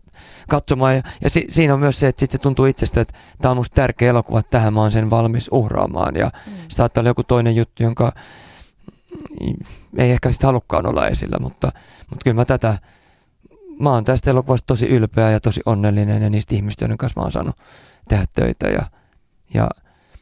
[0.48, 0.96] katsomaan.
[0.96, 3.56] Ja, ja si, siinä on myös se, että sit se tuntuu itsestä, että tämä on
[3.56, 6.16] musta tärkeä elokuva, että tähän mä oon sen valmis uhraamaan.
[6.16, 6.52] Ja mm.
[6.68, 8.12] saattaa olla joku toinen juttu, jonka
[9.98, 11.72] ei ehkä sitten halukkaan olla esillä, mutta,
[12.10, 12.78] mutta kyllä mä tätä,
[13.80, 17.22] mä oon tästä elokuvasta tosi ylpeä ja tosi onnellinen ja niistä ihmistä, joiden kanssa mä
[17.22, 17.56] oon saanut
[18.08, 18.68] tehdä töitä.
[18.68, 18.82] Ja,
[19.54, 19.70] ja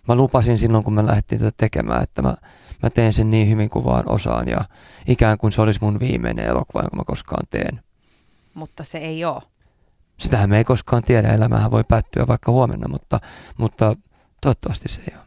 [0.08, 2.34] mä lupasin silloin, kun mä lähdettiin tätä tekemään, että mä,
[2.82, 4.64] mä teen sen niin hyvin kuin vaan osaan ja
[5.06, 7.80] ikään kuin se olisi mun viimeinen elokuva, jonka mä koskaan teen.
[8.60, 9.42] Mutta se ei ole.
[10.18, 13.20] Sitähän me ei koskaan tiedä, elämähän voi päättyä vaikka huomenna, mutta,
[13.58, 13.96] mutta
[14.40, 15.26] toivottavasti se ei ole.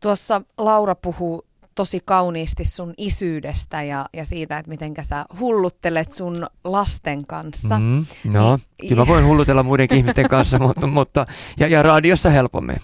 [0.00, 6.46] Tuossa Laura puhuu tosi kauniisti sun isyydestä ja, ja siitä, että miten sä hulluttelet sun
[6.64, 7.78] lasten kanssa.
[7.78, 11.26] Mm, no, niin, kyllä mä voin hullutella muidenkin ihmisten kanssa, mutta, mutta
[11.58, 12.80] ja, ja radiossa helpommin.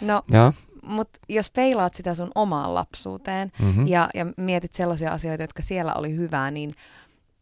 [0.00, 0.52] No, ja.
[0.82, 3.86] mutta jos peilaat sitä sun omaan lapsuuteen mm-hmm.
[3.86, 6.72] ja, ja mietit sellaisia asioita, jotka siellä oli hyvää, niin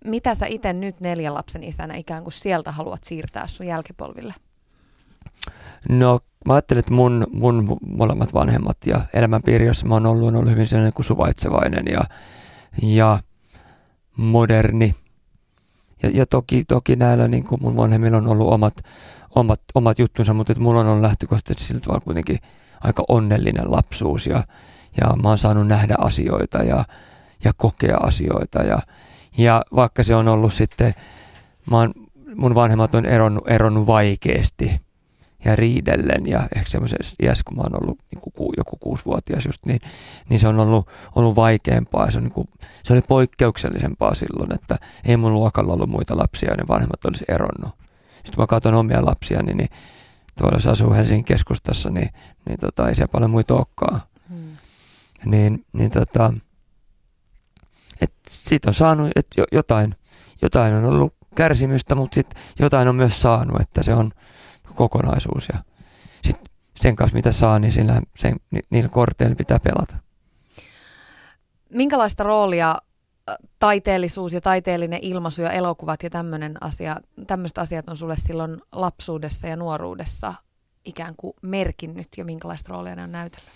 [0.05, 4.35] mitä sä itse nyt neljän lapsen isänä ikään kuin sieltä haluat siirtää sun jälkipolville?
[5.89, 10.37] No mä ajattelen, että mun, mun molemmat vanhemmat ja elämänpiiri, jossa mä oon ollut, on
[10.37, 12.01] ollut hyvin sellainen kuin suvaitsevainen ja,
[12.83, 13.19] ja
[14.17, 14.95] moderni.
[16.03, 18.75] Ja, ja toki, toki näillä niin kuin mun vanhemmilla on ollut omat,
[19.35, 22.39] omat, omat juttunsa, mutta että mulla on ollut lähtökohtaisesti sillä tavalla kuitenkin
[22.81, 24.45] aika onnellinen lapsuus ja,
[25.01, 26.85] ja mä oon saanut nähdä asioita ja,
[27.45, 28.79] ja kokea asioita ja,
[29.39, 30.95] ja vaikka se on ollut sitten,
[31.71, 31.95] mä oon,
[32.35, 34.81] mun vanhemmat on eronnut, eronnut vaikeasti
[35.45, 39.67] ja riidellen ja ehkä semmoisessa iässä, kun mä oon ollut niin kuin joku kuusivuotias just,
[39.67, 39.81] niin,
[40.29, 42.11] niin se on ollut, ollut vaikeampaa.
[42.11, 42.49] Se, on niin kuin,
[42.83, 47.25] se oli poikkeuksellisempaa silloin, että ei mun luokalla ollut muita lapsia ja ne vanhemmat olisi
[47.29, 47.71] eronnut.
[48.15, 49.69] Sitten mä katson omia lapsia, niin, niin
[50.39, 52.11] tuolla jos asuu Helsingin keskustassa, niin,
[52.49, 54.01] niin tota, ei siellä paljon muita olekaan.
[54.29, 54.57] Hmm.
[55.25, 56.33] Niin, niin tota,
[58.01, 59.95] et siitä on saanut, että jotain,
[60.43, 64.11] jotain on ollut kärsimystä, mutta sit jotain on myös saanut, että se on
[64.75, 65.49] kokonaisuus.
[65.53, 65.59] Ja
[66.25, 66.37] sit
[66.77, 69.97] sen kanssa, mitä saa, niin sillä, sen, ni, niillä korteilla pitää pelata.
[71.75, 72.77] Minkälaista roolia
[73.59, 79.47] taiteellisuus ja taiteellinen ilmaisu ja elokuvat ja tämmöinen asia, tämmöiset asiat on sulle silloin lapsuudessa
[79.47, 80.35] ja nuoruudessa
[80.85, 83.49] ikään kuin merkinnyt ja minkälaista roolia ne on näytellyt?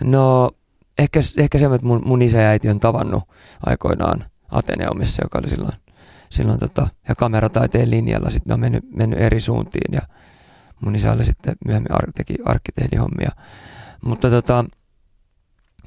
[0.00, 0.50] No
[0.98, 3.22] ehkä, ehkä se, että mun, mun isä ja äiti on tavannut
[3.66, 5.72] aikoinaan Ateneumissa, joka oli silloin,
[6.30, 10.00] silloin tota, ja kamerataiteen linjalla sitten on mennyt, mennyt eri suuntiin ja
[10.80, 13.30] mun isä oli sitten myöhemmin ar- teki arkkitehdihommia.
[14.04, 14.64] Mutta tota,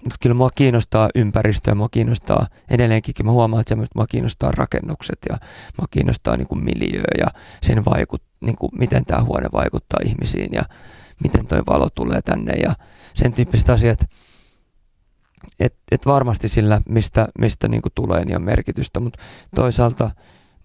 [0.04, 5.20] mutta kyllä mua kiinnostaa ympäristö ja mua kiinnostaa edelleenkin, mä huomaan, että mua kiinnostaa rakennukset
[5.30, 5.38] ja
[5.78, 7.28] mua kiinnostaa niin kuin miljöö ja
[7.62, 10.64] sen vaikut, niin kuin miten tämä huone vaikuttaa ihmisiin ja
[11.24, 12.76] miten toi valo tulee tänne ja
[13.14, 14.10] sen tyyppiset asiat
[15.60, 19.20] et, et varmasti sillä, mistä, mistä niin kuin tulee, niin on merkitystä, mutta
[19.56, 20.12] toisaalta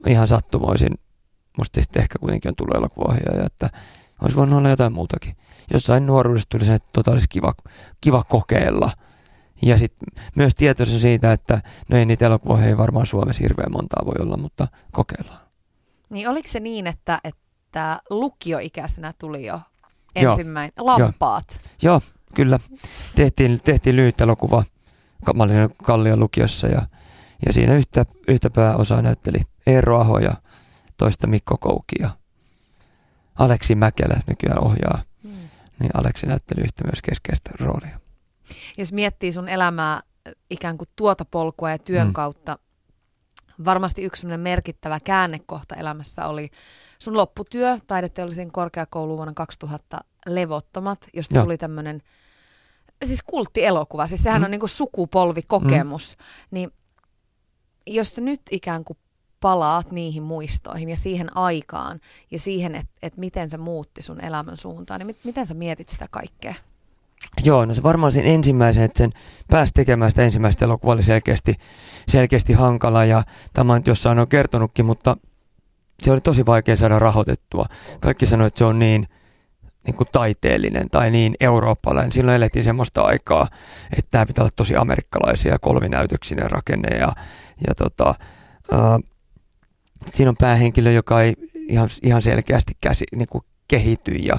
[0.06, 0.94] ihan sattumoisin,
[1.58, 3.70] musta sitten ehkä kuitenkin on tullut elokuvaohjaaja, että
[4.22, 5.36] olisi voinut olla jotain muutakin.
[5.72, 7.54] Jossain nuoruudessa tuli se, että tota olisi kiva,
[8.00, 8.90] kiva kokeilla.
[9.62, 14.14] Ja sitten myös tietoisen siitä, että no ei niitä elokuvaohjaajia varmaan Suomessa hirveän montaa voi
[14.20, 15.40] olla, mutta kokeillaan.
[16.10, 19.60] Niin oliko se niin, että, että lukioikäisenä tuli jo
[20.14, 21.60] ensimmäinen lampaat?
[21.82, 22.59] Joo, Joo kyllä.
[23.14, 24.64] Tehtiin, tehtiin lyhyt elokuva
[25.27, 26.83] olin Kallion lukiossa ja,
[27.46, 30.35] ja siinä yhtä, yhtä pääosaa näytteli Eero Aho ja
[30.96, 32.11] toista Mikko Kouki ja
[33.35, 35.03] Aleksi Mäkelä nykyään ohjaa.
[35.22, 35.33] Hmm.
[35.79, 38.01] Niin Aleksi näytteli yhtä myös keskeistä roolia.
[38.79, 40.01] Jos miettii sun elämää
[40.51, 42.12] ikään kuin tuota polkua ja työn hmm.
[42.12, 42.59] kautta,
[43.64, 46.51] varmasti yksi merkittävä käännekohta elämässä oli
[46.99, 51.44] sun lopputyö taideteollisen korkeakouluun vuonna 2000 Levottomat, josta Joo.
[51.44, 52.03] tuli tämmöinen
[53.04, 54.44] siis kulttielokuva, siis sehän mm.
[54.44, 56.24] on niin kuin sukupolvikokemus, mm.
[56.50, 56.70] niin
[57.87, 58.98] jos sä nyt ikään kuin
[59.40, 64.56] palaat niihin muistoihin ja siihen aikaan ja siihen, että et miten se muutti sun elämän
[64.56, 66.54] suuntaan, niin mit, miten sä mietit sitä kaikkea?
[67.44, 69.12] Joo, no se varmaan sen ensimmäisen, että sen
[69.48, 71.54] pääsi tekemään sitä ensimmäistä elokuvaa oli selkeästi,
[72.09, 75.16] selkeästi hankala ja tämä on jossain on kertonutkin, mutta
[76.02, 77.66] se oli tosi vaikea saada rahoitettua.
[78.00, 79.06] Kaikki sanoivat, että se on niin
[79.87, 82.12] niin kuin taiteellinen tai niin eurooppalainen.
[82.12, 83.49] Silloin elettiin semmoista aikaa,
[83.92, 87.12] että tämä pitää olla tosi amerikkalaisia ja kolminäytöksinen rakenne ja,
[87.66, 88.14] ja tota,
[88.72, 88.79] äh,
[90.07, 91.35] siinä on päähenkilö, joka ei
[91.68, 94.37] ihan, ihan selkeästi käsi, niin kuin kehity ja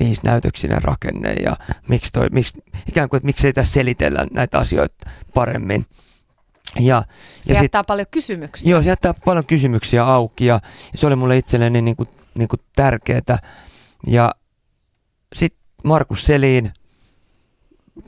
[0.00, 1.56] viisinäytöksinen rakenne ja
[1.88, 5.86] miksi toi, miksi, ikään kuin, että miksi ei tässä selitellä näitä asioita paremmin.
[6.80, 7.02] Ja,
[7.42, 8.70] se ja jättää sit, paljon kysymyksiä.
[8.70, 10.60] Joo, se jättää paljon kysymyksiä auki ja,
[10.92, 13.38] ja se oli mulle itselleni niin kuin, niin kuin tärkeää.
[14.06, 14.34] Ja
[15.34, 16.72] sitten Markus Selin,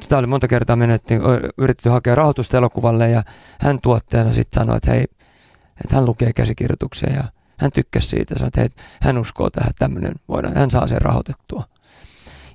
[0.01, 1.15] sitä oli monta kertaa menetty,
[1.59, 3.23] yritetty hakea rahoitusta elokuvalle ja
[3.61, 5.05] hän tuottajana sitten sanoi, että hei,
[5.85, 7.25] että hän lukee käsikirjoituksia ja
[7.59, 8.69] hän tykkäsi siitä, sanoi, että hei,
[9.03, 11.65] hän uskoo tähän, tämmöinen voidaan, hän saa sen rahoitettua.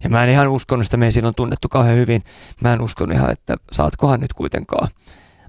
[0.03, 2.23] Ja mä en ihan uskonut sitä, me ei silloin tunnettu kauhean hyvin.
[2.61, 4.87] Mä en uskonut ihan, että saatkohan nyt kuitenkaan.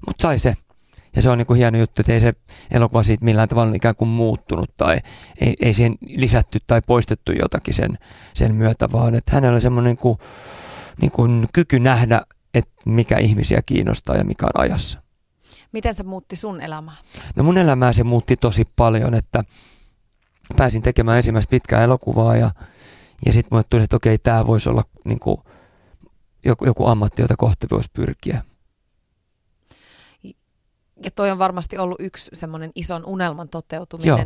[0.07, 0.53] Mutta sai se.
[1.15, 2.33] Ja se on niin kuin hieno juttu, että ei se
[2.71, 4.99] elokuva siitä millään tavalla ikään kuin muuttunut tai
[5.41, 7.97] ei, ei siihen lisätty tai poistettu jotakin sen,
[8.33, 10.17] sen myötä, vaan että hänellä on semmoinen niin kuin,
[11.01, 12.21] niin kuin kyky nähdä,
[12.53, 15.03] että mikä ihmisiä kiinnostaa ja mikä on ajassa.
[15.71, 16.95] Miten se muutti sun elämää?
[17.35, 19.43] No mun elämää se muutti tosi paljon, että
[20.57, 22.51] pääsin tekemään ensimmäistä pitkää elokuvaa ja,
[23.25, 25.37] ja sitten mulle tuli, että okei, tämä voisi olla niin kuin
[26.45, 28.43] joku, joku ammatti, jota kohti voisi pyrkiä.
[31.03, 34.17] Ja toi on varmasti ollut yksi semmoinen ison unelman toteutuminen.
[34.17, 34.25] Joo.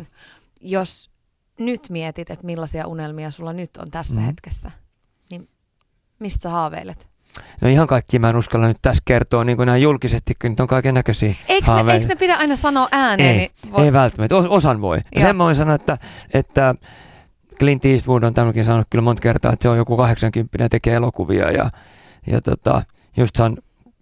[0.60, 1.10] Jos
[1.58, 4.26] nyt mietit, että millaisia unelmia sulla nyt on tässä mm.
[4.26, 4.70] hetkessä,
[5.30, 5.48] niin
[6.18, 7.08] mistä sä haaveilet?
[7.60, 10.60] No ihan kaikki mä en uskalla nyt tässä kertoa niin kuin nämä julkisesti, kun nyt
[10.60, 13.30] on kaiken näköisiä eikö ne, eikö ne pidä aina sanoa ääneen?
[13.30, 13.84] Ei, niin voi...
[13.84, 14.36] ei välttämättä.
[14.36, 14.98] osan voi.
[15.14, 15.98] Ja sen mä voin sanoa, että,
[16.34, 16.74] että
[17.58, 20.94] Clint Eastwood on tämmöinkin sanonut kyllä monta kertaa, että se on joku 80 ja tekee
[20.94, 21.70] elokuvia ja,
[22.26, 22.82] ja tota,
[23.16, 23.56] just hän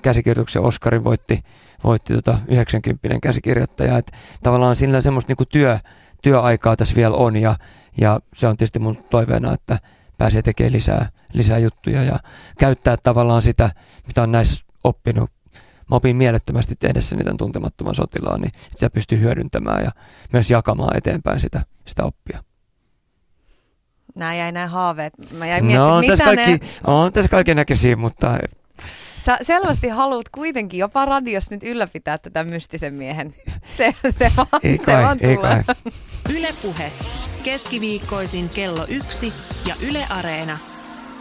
[0.07, 1.43] käsikirjoituksen Oscarin voitti,
[1.85, 3.99] voitti tota 90 käsikirjoittaja.
[3.99, 5.79] Että tavallaan sillä semmoista niin työ,
[6.23, 7.57] työaikaa tässä vielä on ja,
[7.99, 9.79] ja se on tietysti mun toiveena, että
[10.19, 12.19] pääsee tekemään lisää, lisää juttuja ja
[12.59, 13.71] käyttää tavallaan sitä,
[14.07, 15.31] mitä on näissä oppinut.
[15.91, 19.91] Mä opin mielettömästi tehdessä niitä tuntemattoman sotilaan, niin sitä pystyy hyödyntämään ja
[20.33, 22.43] myös jakamaan eteenpäin sitä, sitä oppia.
[24.15, 25.13] Nämä jäi nämä haaveet.
[25.39, 26.71] Mä jäin miettimään, no, on mitä tässä kaikki, ne...
[26.85, 28.39] On tässä kaiken näköisiä, mutta
[29.27, 33.35] Sä selvästi haluat kuitenkin jopa radios nyt ylläpitää tätä mystisen miehen.
[33.77, 35.65] Se, se vaan, ei kai, se vaan ei tulee.
[35.67, 35.93] Kai.
[36.37, 36.93] Ylepuhe.
[37.45, 39.33] Keskiviikkoisin kello yksi
[39.67, 40.59] ja Yle Areena.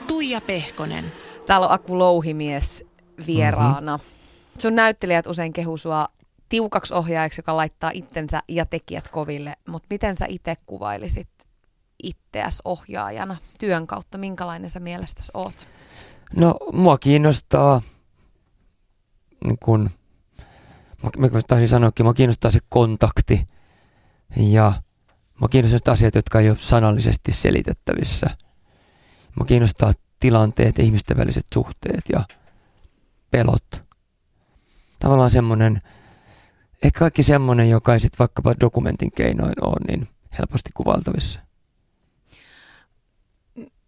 [0.07, 1.05] Tuija Pehkonen.
[1.45, 2.85] Täällä on Aku Louhimies
[3.27, 3.97] vieraana.
[3.97, 4.59] Mm-hmm.
[4.59, 6.07] Sun näyttelijät usein kehu sua
[6.49, 9.53] tiukaksi ohjaajaksi, joka laittaa itsensä ja tekijät koville.
[9.67, 11.29] Mutta miten sä itse kuvailisit
[12.03, 14.17] itseäsi ohjaajana työn kautta?
[14.17, 15.67] Minkälainen sä mielestäsi oot?
[16.35, 17.81] No, mua kiinnostaa
[19.45, 19.89] niin kun,
[21.03, 23.47] mä, mä taisin sanoakin, mua kiinnostaa se kontakti
[24.37, 24.73] ja
[25.39, 28.27] mua kiinnostaa asiat, jotka ei ole sanallisesti selitettävissä.
[29.35, 32.23] Mua kiinnostaa tilanteet, ihmisten väliset suhteet ja
[33.31, 33.83] pelot.
[34.99, 35.81] Tavallaan semmoinen,
[36.83, 40.07] ehkä kaikki semmoinen, joka ei sitten vaikkapa dokumentin keinoin ole niin
[40.39, 41.39] helposti kuvaltavissa.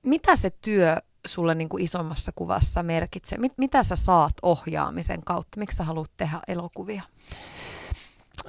[0.04, 3.38] Mitä se työ sulle niin kuin isommassa kuvassa merkitsee?
[3.38, 5.60] Mit, mitä sä saat ohjaamisen kautta?
[5.60, 7.04] Miksi sä haluat tehdä elokuvia?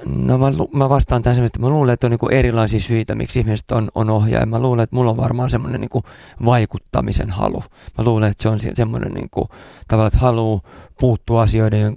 [0.06, 3.70] No mä, mä vastaan tähän että mä luulen, että on niin erilaisia syitä, miksi ihmiset
[3.70, 4.46] on, on ohjaaja.
[4.46, 6.02] Mä luulen, että mulla on varmaan semmoinen niin
[6.44, 7.62] vaikuttamisen halu.
[7.98, 9.48] Mä luulen, että se on semmoinen niin kuin,
[9.88, 10.60] tavallaan, että haluaa
[11.00, 11.92] puuttua asioiden,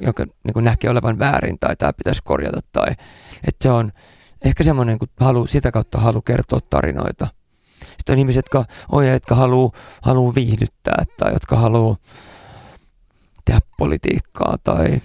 [0.00, 2.60] joka niin näkee olevan väärin tai tämä pitäisi korjata.
[2.72, 2.90] Tai,
[3.44, 3.92] että se on
[4.44, 7.28] ehkä semmoinen niin halu, sitä kautta halu kertoa tarinoita–
[7.98, 9.70] sitten on ihmiset, jotka, ohjaajat, jotka haluaa
[10.02, 11.96] haluu viihdyttää tai jotka haluaa
[13.44, 15.00] tehdä politiikkaa tai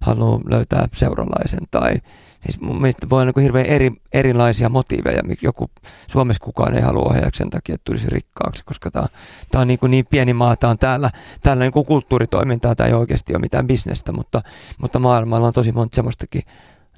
[0.00, 1.94] haluaa löytää seuralaisen tai
[2.42, 5.22] siis mun mielestä voi olla niin hirveän eri, erilaisia motiiveja.
[5.42, 5.70] Joku,
[6.06, 9.06] Suomessa kukaan ei halua ohjaajaksi sen takia, että tulisi rikkaaksi, koska tämä,
[9.50, 11.10] tämä on niin, niin pieni maa, tämä on täällä,
[11.42, 14.42] täällä niin kuin kulttuuritoimintaa, tämä ei oikeasti ole mitään bisnestä, mutta,
[14.78, 16.42] mutta maailmalla on tosi monta semmoistakin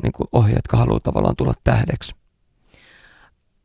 [0.03, 2.15] niin ohjaajat, jotka haluaa tavallaan tulla tähdeksi.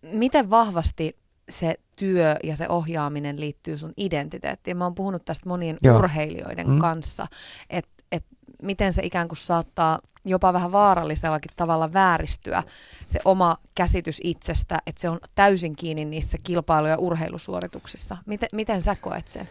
[0.01, 1.17] Miten vahvasti
[1.49, 4.77] se työ ja se ohjaaminen liittyy sun identiteettiin.
[4.77, 5.99] Mä oon puhunut tästä monien Joo.
[5.99, 6.79] urheilijoiden mm.
[6.79, 7.27] kanssa,
[7.69, 8.25] että et
[8.63, 12.63] miten se ikään kuin saattaa jopa vähän vaarallisellakin tavalla vääristyä
[13.07, 18.17] se oma käsitys itsestä, että se on täysin kiinni niissä kilpailu- ja urheilusuorituksissa.
[18.25, 19.49] Miten, miten sä koet sen?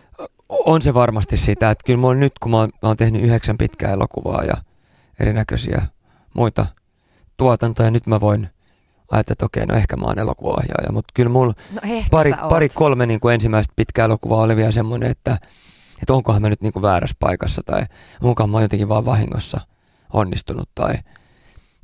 [0.48, 3.22] On se varmasti sitä, että kyllä mä oon nyt, kun mä oon, mä oon tehnyt
[3.22, 4.54] yhdeksän pitkää elokuvaa ja
[5.20, 5.82] erinäköisiä
[6.34, 6.66] muita
[7.36, 8.48] tuotantoja, nyt mä voin
[9.10, 13.06] ajattelin, että okei, no ehkä mä oon elokuvaohjaaja, mutta kyllä mulla no pari, pari, kolme
[13.06, 15.38] niin kuin ensimmäistä pitkää elokuvaa oli vielä semmoinen, että,
[16.02, 17.82] että onkohan mä nyt niin kuin väärässä paikassa tai
[18.22, 19.60] onkohan mä jotenkin vaan vahingossa
[20.12, 20.94] onnistunut tai,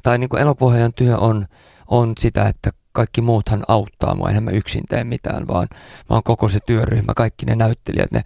[0.02, 1.46] tai niin kuin elokuvaohjaajan työ on,
[1.88, 5.68] on sitä, että kaikki muuthan auttaa mua, enhän mä yksin tee mitään, vaan,
[6.10, 8.22] vaan koko se työryhmä, kaikki ne näyttelijät, ne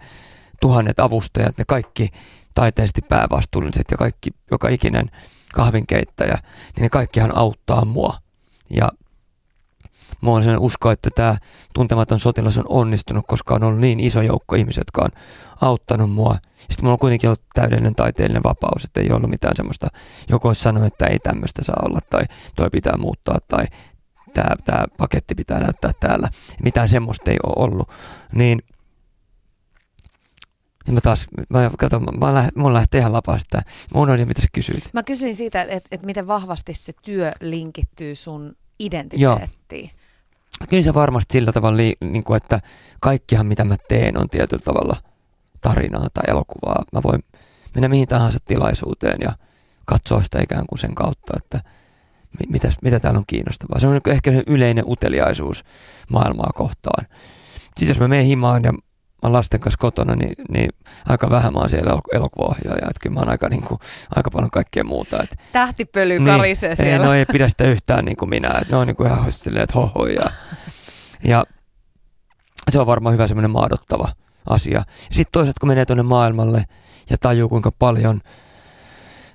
[0.61, 2.09] tuhannet avustajat, ne kaikki
[2.55, 5.11] taiteellisesti päävastuulliset ja kaikki, joka ikinen
[5.53, 6.37] kahvinkeittäjä,
[6.75, 8.17] niin ne kaikkihan auttaa mua.
[8.69, 8.89] Ja
[10.21, 11.37] Mulla on sellainen usko, että tämä
[11.73, 15.09] tuntematon sotilas on onnistunut, koska on ollut niin iso joukko ihmisiä, jotka on
[15.61, 16.35] auttanut mua.
[16.57, 19.87] Sitten mulla on kuitenkin ollut täydellinen taiteellinen vapaus, että ei ollut mitään semmoista,
[20.29, 22.23] joko olisi sanonut, että ei tämmöistä saa olla, tai
[22.55, 23.65] toi pitää muuttaa, tai
[24.33, 26.29] tämä, tämä paketti pitää näyttää täällä.
[26.63, 27.89] Mitään semmoista ei ole ollut.
[28.35, 28.59] Niin
[30.87, 33.61] niin mä taas, mä katson, mä läht, mun lähtee ihan lapasta.
[33.93, 34.93] Mä unohdin, mitä sä kysyit.
[34.93, 39.85] Mä kysyin siitä, että, että miten vahvasti se työ linkittyy sun identiteettiin.
[39.85, 40.07] Joo
[40.69, 42.59] kyllä se varmasti sillä tavalla, niin kuin, että
[42.99, 44.95] kaikkihan mitä mä teen on tietyllä tavalla
[45.61, 46.83] tarinaa tai elokuvaa.
[46.93, 47.23] Mä voin
[47.75, 49.33] mennä mihin tahansa tilaisuuteen ja
[49.85, 51.61] katsoa sitä ikään kuin sen kautta, että
[52.49, 53.79] mitä, mitä täällä on kiinnostavaa.
[53.79, 55.63] Se on ehkä yleinen uteliaisuus
[56.09, 57.05] maailmaa kohtaan.
[57.63, 58.73] Sitten jos mä menen himaan ja
[59.27, 60.69] mä lasten kanssa kotona, niin, niin
[61.07, 62.87] aika vähän mä oon siellä elokuvaohjaaja.
[62.87, 63.79] Että kyllä mä oon aika, niin kuin,
[64.15, 65.23] aika paljon kaikkea muuta.
[65.23, 66.93] Että, Tähtipöly niin, karisee siellä.
[66.93, 68.47] Ei, no ei pidä sitä yhtään niin kuin minä.
[68.47, 70.07] Että ne on niin kuin ihan silleen, että hoho.
[70.07, 70.31] Ja,
[71.23, 71.45] ja
[72.69, 74.09] se on varmaan hyvä semmoinen maadottava
[74.49, 74.83] asia.
[74.99, 76.63] Sitten toisaalta kun menee tuonne maailmalle
[77.09, 78.21] ja tajuu kuinka paljon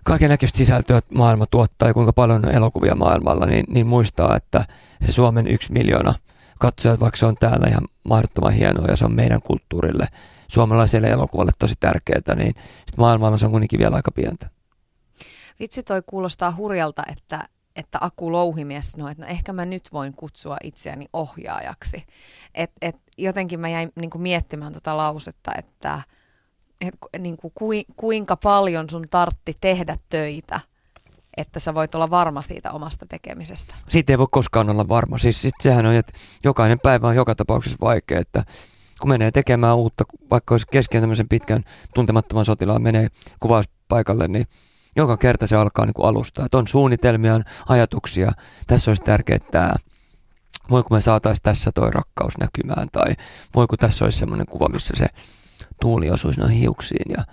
[0.05, 4.65] kaiken näköistä sisältöä maailma tuottaa ja kuinka paljon on elokuvia maailmalla, niin, niin muistaa, että
[5.07, 6.15] se Suomen yksi miljoona–
[6.63, 10.09] katsojat, vaikka se on täällä ihan mahdottoman hienoa ja se on meidän kulttuurille,
[10.49, 14.51] suomalaiselle elokuvalle tosi tärkeää, niin sitten maailmalla se on kuitenkin vielä aika pientä.
[15.61, 17.45] Vitsi toi kuulostaa hurjalta, että,
[17.77, 22.07] että Aku Louhimies sanoi, että no ehkä mä nyt voin kutsua itseäni ohjaajaksi.
[22.55, 26.01] Et, et jotenkin mä jäin niin kuin miettimään tota lausetta, että
[26.81, 30.61] et, niin kuin, kuinka paljon sun tartti tehdä töitä–
[31.37, 33.75] että sä voit olla varma siitä omasta tekemisestä.
[33.89, 35.19] Siitä ei voi koskaan olla varma.
[35.19, 36.13] Siis sit sehän on, että
[36.45, 38.45] jokainen päivä on joka tapauksessa vaikea, että
[39.01, 41.65] kun menee tekemään uutta, vaikka olisi kesken tämmöisen pitkän
[41.95, 43.09] tuntemattoman sotilaan, menee
[43.41, 44.47] kuvauspaikalle, niin
[44.97, 46.45] joka kerta se alkaa niin kuin alusta.
[46.45, 48.33] Että on suunnitelmia, on ajatuksia.
[48.67, 49.75] Tässä olisi tärkeää tämä.
[50.71, 52.89] Voiko me saataisiin tässä toi rakkaus näkymään?
[52.93, 53.17] Tai
[53.55, 55.07] voiko tässä olisi semmoinen kuva, missä se
[55.81, 57.13] tuuli osuisi noihin hiuksiin?
[57.19, 57.25] Ja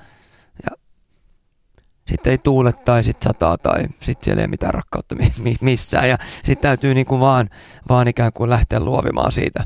[2.10, 5.16] sitten ei tuule tai sitten sataa tai sitten siellä ei ole mitään rakkautta
[5.62, 6.10] missään.
[6.10, 7.50] Ja sitten täytyy niinku vaan,
[7.90, 9.64] vaan ikään kuin lähteä luovimaan siitä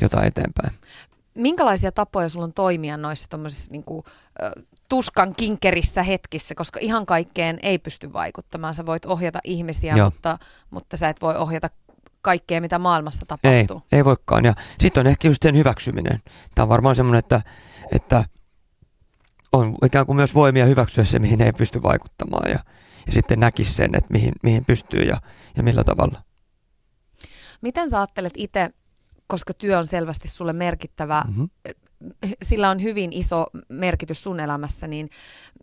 [0.00, 0.72] jotain eteenpäin.
[1.34, 3.38] Minkälaisia tapoja sulla on toimia noissa
[3.70, 4.04] niinku,
[4.88, 8.74] tuskan kinkerissä hetkissä, koska ihan kaikkeen ei pysty vaikuttamaan.
[8.74, 10.38] Sä voit ohjata ihmisiä, mutta,
[10.70, 11.70] mutta sä et voi ohjata
[12.22, 13.82] kaikkea, mitä maailmassa tapahtuu.
[13.92, 14.44] Ei, ei voikaan.
[14.44, 16.20] Ja sitten on ehkä just sen hyväksyminen.
[16.54, 17.42] Tämä on varmaan semmoinen, että,
[17.92, 18.24] että
[19.52, 22.58] on ikään kuin myös voimia hyväksyä se, mihin ei pysty vaikuttamaan ja,
[23.06, 25.20] ja sitten näkisi sen, että mihin, mihin pystyy ja,
[25.56, 26.22] ja millä tavalla.
[27.60, 28.70] Miten sä ajattelet itse,
[29.26, 31.48] koska työ on selvästi sulle merkittävä, mm-hmm.
[32.42, 35.10] sillä on hyvin iso merkitys sun elämässä, niin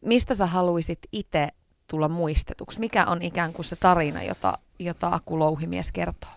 [0.05, 1.47] mistä sä haluaisit itse
[1.87, 2.79] tulla muistetuksi?
[2.79, 6.31] Mikä on ikään kuin se tarina, jota, jota Aku Louhimies kertoo?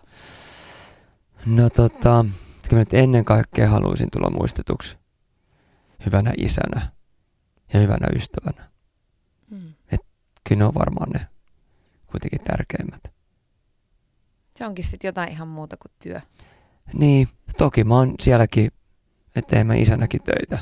[1.47, 2.25] No tota,
[2.69, 4.99] kyllä nyt ennen kaikkea haluaisin tulla muistetuksi
[6.07, 7.00] hyvänä isänä
[7.73, 8.71] ja hyvänä ystävänä.
[9.51, 9.73] Hmm.
[9.93, 10.01] Et
[10.49, 11.27] kyllä ne on varmaan ne
[12.07, 13.13] kuitenkin tärkeimmät.
[14.57, 16.21] Se onkin sitten jotain ihan muuta kuin työ.
[16.93, 17.29] Niin,
[17.59, 18.71] toki mä oon sielläkin,
[19.37, 20.59] että mä isänäkin töitä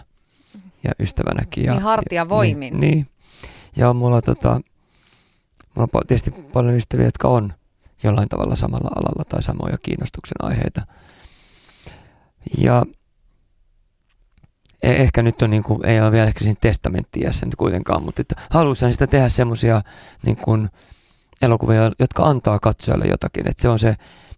[0.85, 1.65] ja ystävänäkin.
[1.65, 2.81] Ja, niin hartia voimin.
[2.81, 3.07] Niin, niin.
[3.77, 4.61] ja mulla, tota,
[5.75, 7.53] mulla on tietysti paljon ystäviä, jotka on
[8.03, 10.87] jollain tavalla samalla alalla tai samoja kiinnostuksen aiheita.
[12.59, 12.85] Ja
[14.83, 18.35] ehkä nyt on, niin kuin, ei ole vielä ehkä siinä testamenttiässä nyt kuitenkaan, mutta että
[18.51, 19.83] haluaisin sitä tehdä semmoisia
[20.23, 20.69] niin kuin,
[21.43, 23.49] elokuvia, jotka antaa katsojalle jotakin.
[23.49, 23.89] Että se on se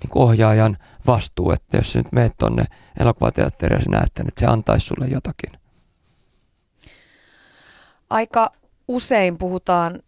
[0.02, 0.76] niin kuin ohjaajan
[1.06, 2.64] vastuu, että jos sä nyt meet tuonne
[3.00, 5.60] elokuvateatteriin ja näet että se antaisi sulle jotakin.
[8.10, 8.50] Aika
[8.88, 9.98] usein puhutaan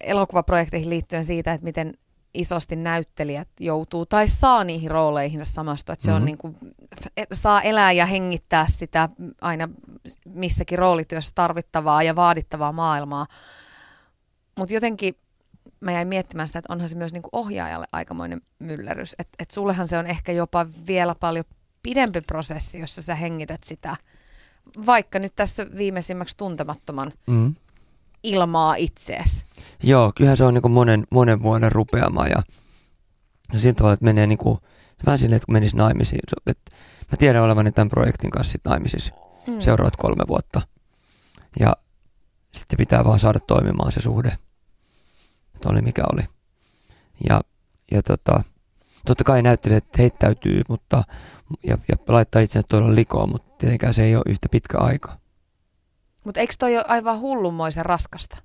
[0.00, 1.94] elokuvaprojekteihin liittyen siitä, että miten
[2.34, 6.22] isosti näyttelijät joutuu tai saa niihin rooleihin samastua, että se mm-hmm.
[6.22, 6.56] on niin kuin,
[7.16, 9.08] e, saa elää ja hengittää sitä
[9.40, 9.68] aina
[10.34, 13.26] missäkin roolityössä tarvittavaa ja vaadittavaa maailmaa.
[14.58, 15.14] Mutta jotenkin
[15.80, 19.16] mä jäin miettimään sitä, että onhan se myös niin kuin ohjaajalle aikamoinen myllerys.
[19.18, 21.44] Että et sullehan se on ehkä jopa vielä paljon
[21.82, 23.96] pidempi prosessi, jossa sä hengität sitä,
[24.86, 27.54] vaikka nyt tässä viimeisimmäksi tuntemattoman mm
[28.28, 29.44] ilmaa itseesi.
[29.82, 32.42] Joo, kyllähän se on niin kuin monen, monen vuoden rupeama ja,
[33.52, 34.58] ja sillä tavalla, että menee niin kuin,
[35.06, 36.20] vähän silleen, että kun menisi naimisiin.
[36.46, 36.72] Että
[37.12, 39.14] mä tiedän olevani tämän projektin kanssa sit naimisissa
[39.46, 39.60] mm.
[39.60, 40.62] seuraavat kolme vuotta.
[41.60, 41.76] Ja
[42.52, 44.38] sitten pitää vaan saada toimimaan se suhde.
[45.54, 46.22] Että oli mikä oli.
[47.28, 47.40] Ja,
[47.90, 48.42] ja tota,
[49.06, 51.04] totta kai näyttelijät heittäytyy mutta,
[51.64, 55.18] ja, ja laittaa itsensä todella likoon, mutta tietenkään se ei ole yhtä pitkä aika.
[56.28, 58.36] Mutta eikö toi ole aivan hullunmoisen raskasta?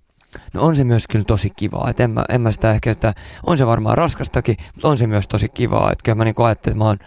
[0.53, 1.89] No on se myös kyllä tosi kivaa.
[1.89, 3.13] Et en, mä, en mä sitä ehkä sitä,
[3.45, 5.91] on se varmaan raskastakin, mutta on se myös tosi kivaa.
[5.91, 6.97] Että kyllä mä niin ajattelin, että mä oon,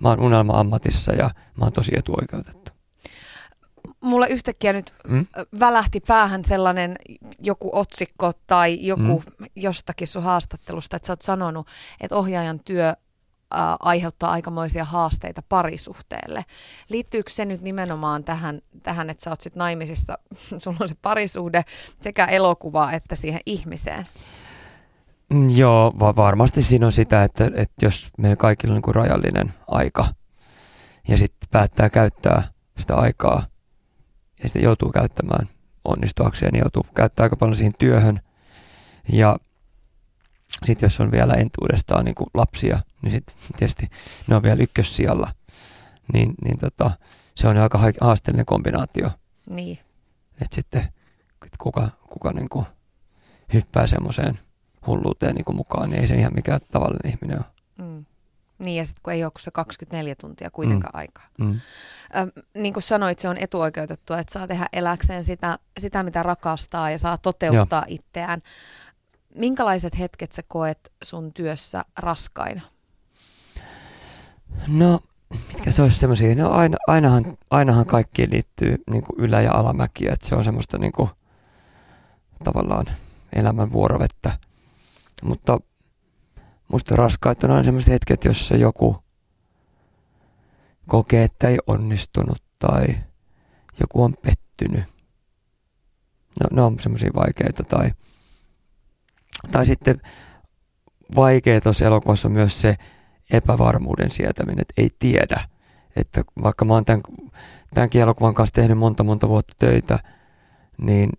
[0.00, 2.70] mä oon unelma-ammatissa ja mä oon tosi etuoikeutettu.
[4.00, 5.26] Mulle yhtäkkiä nyt mm?
[5.60, 6.96] välähti päähän sellainen
[7.38, 9.46] joku otsikko tai joku mm.
[9.56, 11.66] jostakin sun haastattelusta, että sä oot sanonut,
[12.00, 12.94] että ohjaajan työ
[13.80, 16.44] aiheuttaa aikamoisia haasteita parisuhteelle.
[16.88, 20.18] Liittyykö se nyt nimenomaan tähän, tähän että sä oot sit naimisissa,
[20.58, 21.64] sulla on se parisuhde
[22.00, 24.04] sekä elokuva että siihen ihmiseen?
[25.30, 29.54] Mm, joo, va- varmasti siinä on sitä, että, että jos meillä kaikilla on niin rajallinen
[29.68, 30.06] aika
[31.08, 32.42] ja sitten päättää käyttää
[32.78, 33.42] sitä aikaa
[34.42, 35.48] ja sitten joutuu käyttämään
[35.84, 38.20] onnistuakseen, niin joutuu käyttämään aika paljon siihen työhön
[39.12, 39.36] ja
[40.64, 43.88] sitten jos on vielä entuudestaan niin kuin lapsia, niin sitten tietysti
[44.26, 45.30] ne on vielä ykkössijalla.
[46.12, 46.90] Niin, niin tota,
[47.34, 49.10] se on aika haasteellinen kombinaatio.
[49.50, 49.78] Niin.
[50.40, 50.88] Että sitten
[51.46, 52.66] että kuka, kuka niin kuin
[53.52, 54.38] hyppää semmoiseen
[54.86, 57.46] hulluuteen niin kuin mukaan, niin ei se ihan mikään tavallinen ihminen ole.
[57.88, 58.04] Mm.
[58.58, 60.98] Niin ja sitten kun ei ole se 24 tuntia kuitenkaan mm.
[60.98, 61.28] aikaa.
[61.38, 61.60] Mm.
[62.16, 66.90] Ö, niin kuin sanoit, se on etuoikeutettua, että saa tehdä eläkseen sitä, sitä mitä rakastaa
[66.90, 67.98] ja saa toteuttaa Joo.
[67.98, 68.42] itseään.
[69.34, 72.60] Minkälaiset hetket sä koet sun työssä raskaina?
[74.68, 75.00] No,
[75.48, 76.34] mitkä se olisi semmoisia?
[76.34, 80.78] No aina, ainahan, ainahan kaikkiin liittyy niin kuin ylä- ja alamäkiä, että se on semmoista
[80.78, 81.08] niin kuin,
[82.44, 82.86] tavallaan
[83.32, 84.38] elämän vuorovettä.
[85.22, 85.60] Mutta
[86.72, 88.96] musta raskaita on aina semmoiset hetket, jossa joku
[90.86, 92.86] kokee, että ei onnistunut tai
[93.80, 94.84] joku on pettynyt.
[96.40, 97.90] No, ne on semmoisia vaikeita tai
[99.52, 100.00] tai sitten
[101.16, 102.76] vaikea tuossa elokuvassa on myös se
[103.32, 105.40] epävarmuuden sietäminen, että ei tiedä.
[105.96, 107.02] Että vaikka mä oon tämän,
[107.74, 109.98] tämänkin elokuvan kanssa tehnyt monta monta vuotta töitä,
[110.78, 111.10] niin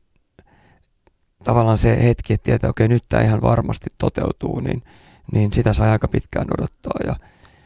[1.44, 4.84] tavallaan se hetki, että tietää, okei nyt tämä ihan varmasti toteutuu, niin,
[5.32, 7.00] niin sitä saa aika pitkään odottaa.
[7.08, 7.16] Ja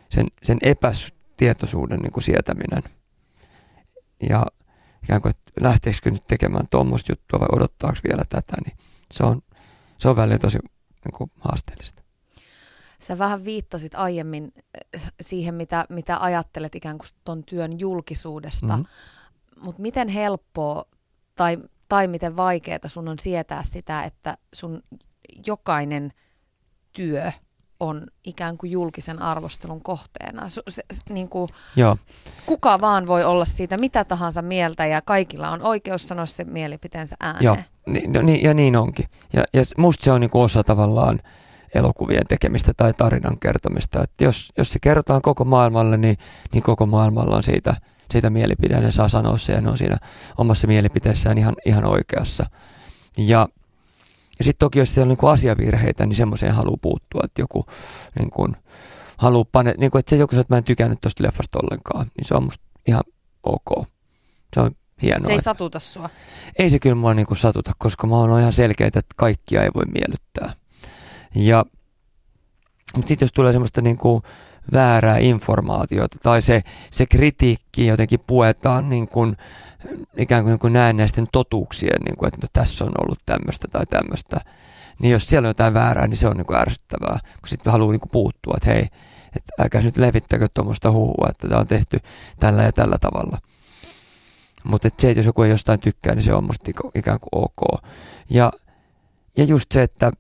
[0.10, 2.84] sen, sen epätietoisuuden niin kuin sietäminen
[4.30, 4.46] ja
[5.04, 8.78] ikään kuin, että lähteekö nyt tekemään tuommoista juttua vai odottaako vielä tätä, niin
[9.12, 9.42] se on,
[9.98, 10.58] se on välillä tosi
[11.06, 12.04] niin kuin, haasteellista.
[13.02, 14.54] Sä vähän viittasit aiemmin
[14.94, 18.86] eh, siihen, mitä, mitä ajattelet ikään kuin ton työn julkisuudesta, mm-hmm.
[19.62, 20.86] mutta miten helppoa
[21.36, 21.58] tai,
[21.90, 24.84] tai miten vaikeaa sun on sietää sitä, että sun
[25.46, 26.12] jokainen
[26.94, 27.32] työ
[27.80, 30.50] on ikään kuin julkisen arvostelun kohteena.
[30.50, 31.98] Se, se, niin kuin, Joo.
[32.46, 37.16] Kuka vaan voi olla siitä mitä tahansa mieltä ja kaikilla on oikeus sanoa se mielipiteensä
[37.20, 37.44] ääneen.
[37.44, 39.06] Joo, Ni, no, niin, ja niin onkin.
[39.34, 41.20] Ja, ja musta se on niin kuin osa tavallaan
[41.76, 44.04] elokuvien tekemistä tai tarinan kertomista.
[44.04, 46.18] Että jos, jos se kerrotaan koko maailmalle, niin,
[46.54, 47.76] niin koko maailmalla on siitä,
[48.12, 49.98] siitä mielipide, ne saa sanoa se ja ne on siinä
[50.38, 52.46] omassa mielipiteessään ihan, ihan oikeassa.
[53.18, 53.48] Ja
[54.40, 57.66] ja sitten toki, jos siellä on niin asiavirheitä, niin semmoiseen haluaa puuttua, että joku
[58.20, 58.56] niin kuin,
[59.18, 62.12] haluaa pane, niin kuin, että se joku sanoo, että mä en tykännyt tuosta leffasta ollenkaan,
[62.18, 63.04] niin se on musta ihan
[63.44, 63.88] ok.
[64.54, 65.20] Se on hienoa.
[65.20, 66.10] Se ei että, satuta sua.
[66.60, 69.70] Ei se kyllä mua niin kuin satuta, koska mä oon ihan selkeä, että kaikkia ei
[69.76, 70.54] voi miellyttää.
[71.36, 71.66] Ja,
[72.96, 74.24] mutta sitten jos tulee semmoista niin kuin
[74.74, 79.38] väärää informaatiota tai se, se kritiikki jotenkin puetaan niin kuin,
[80.18, 84.42] ikään kuin, kuin näennäisten totuuksien, niin kuin, että no, tässä on ollut tämmöistä tai tämmöistä,
[85.00, 87.92] niin jos siellä on jotain väärää, niin se on niin kuin ärsyttävää, kun sitten haluaa
[87.92, 88.88] niin kuin puuttua, että hei,
[89.36, 92.00] että älkää nyt levittäkö tuommoista huhua, että tämä on tehty
[92.40, 93.38] tällä ja tällä tavalla.
[94.64, 97.86] Mutta se, että jos joku ei jostain tykkää, niin se on musta ikään kuin ok.
[98.30, 98.52] Ja,
[99.38, 100.12] ja just se, että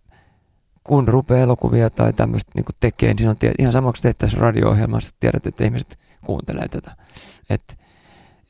[0.92, 5.48] kun rupeaa elokuvia tai tämmöistä niin tekee, niin on tiedä, ihan samaksi tehtäisiin radio-ohjelmassa, tiedät,
[5.48, 6.96] että ihmiset kuuntelee tätä.
[7.50, 7.74] Että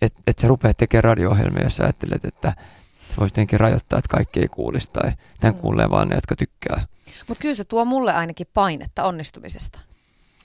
[0.01, 2.53] et, et sä rupeat tekemään radio-ohjelmia, jos sä ajattelet, että
[2.97, 5.61] se voisi jotenkin rajoittaa, että kaikki ei kuulisi tai tämän mm.
[5.61, 6.85] kuulee vaan ne, jotka tykkää.
[7.27, 9.79] Mutta kyllä se tuo mulle ainakin painetta onnistumisesta.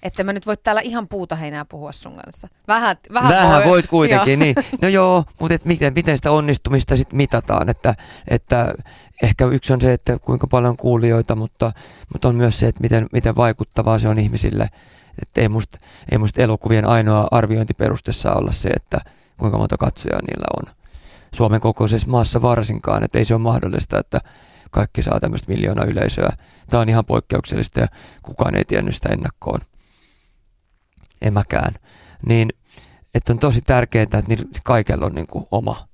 [0.07, 2.48] Että mä nyt voit täällä ihan puuta heinää puhua sun kanssa.
[2.68, 3.70] Vähän, vähän, vähän voi.
[3.70, 4.54] voit kuitenkin, niin.
[4.82, 7.68] No joo, mutta et miten, miten sitä onnistumista sitten mitataan?
[7.68, 7.94] Että,
[8.28, 8.74] että
[9.22, 11.72] ehkä yksi on se, että kuinka paljon on kuulijoita, mutta,
[12.12, 14.70] mutta on myös se, että miten, miten vaikuttavaa se on ihmisille.
[15.22, 15.78] Että ei musta,
[16.12, 19.00] ei musta elokuvien ainoa arviointiperuste saa olla se, että
[19.36, 20.74] kuinka monta katsojaa niillä on.
[21.34, 24.20] Suomen kokoisessa maassa varsinkaan, että ei se ole mahdollista, että
[24.70, 26.30] kaikki saa tämmöistä miljoona yleisöä.
[26.70, 27.88] Tämä on ihan poikkeuksellista ja
[28.22, 29.61] kukaan ei tiennyt sitä ennakkoon
[31.22, 31.74] en mäkään.
[32.26, 32.52] Niin,
[33.14, 34.22] että on tosi tärkeää, että
[34.64, 35.88] kaikella on niin kuin oma.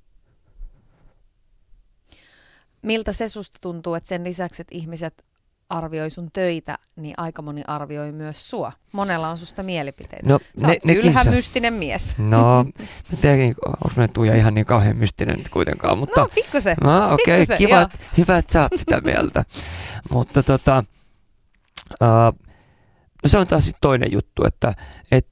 [2.81, 5.25] Miltä se susta tuntuu, että sen lisäksi, että ihmiset
[5.69, 8.71] arvioi sun töitä, niin aika moni arvioi myös sua.
[8.91, 10.29] Monella on susta mielipiteitä.
[10.29, 12.17] No, Sä ne, oot ylhä sä- mystinen mies.
[12.17, 12.63] No,
[13.11, 16.21] mä tiedän, onko mä Tuija ihan niin kauhean mystinen nyt kuitenkaan, mutta...
[16.21, 16.77] No, pikkusen.
[16.83, 17.81] No, okei, pikkusen, kiva, joo.
[17.81, 19.43] että- hyvä, että sä oot sitä mieltä.
[20.11, 20.83] mutta tota,
[23.25, 24.73] uh, se on taas sit toinen juttu, että
[25.11, 25.27] et,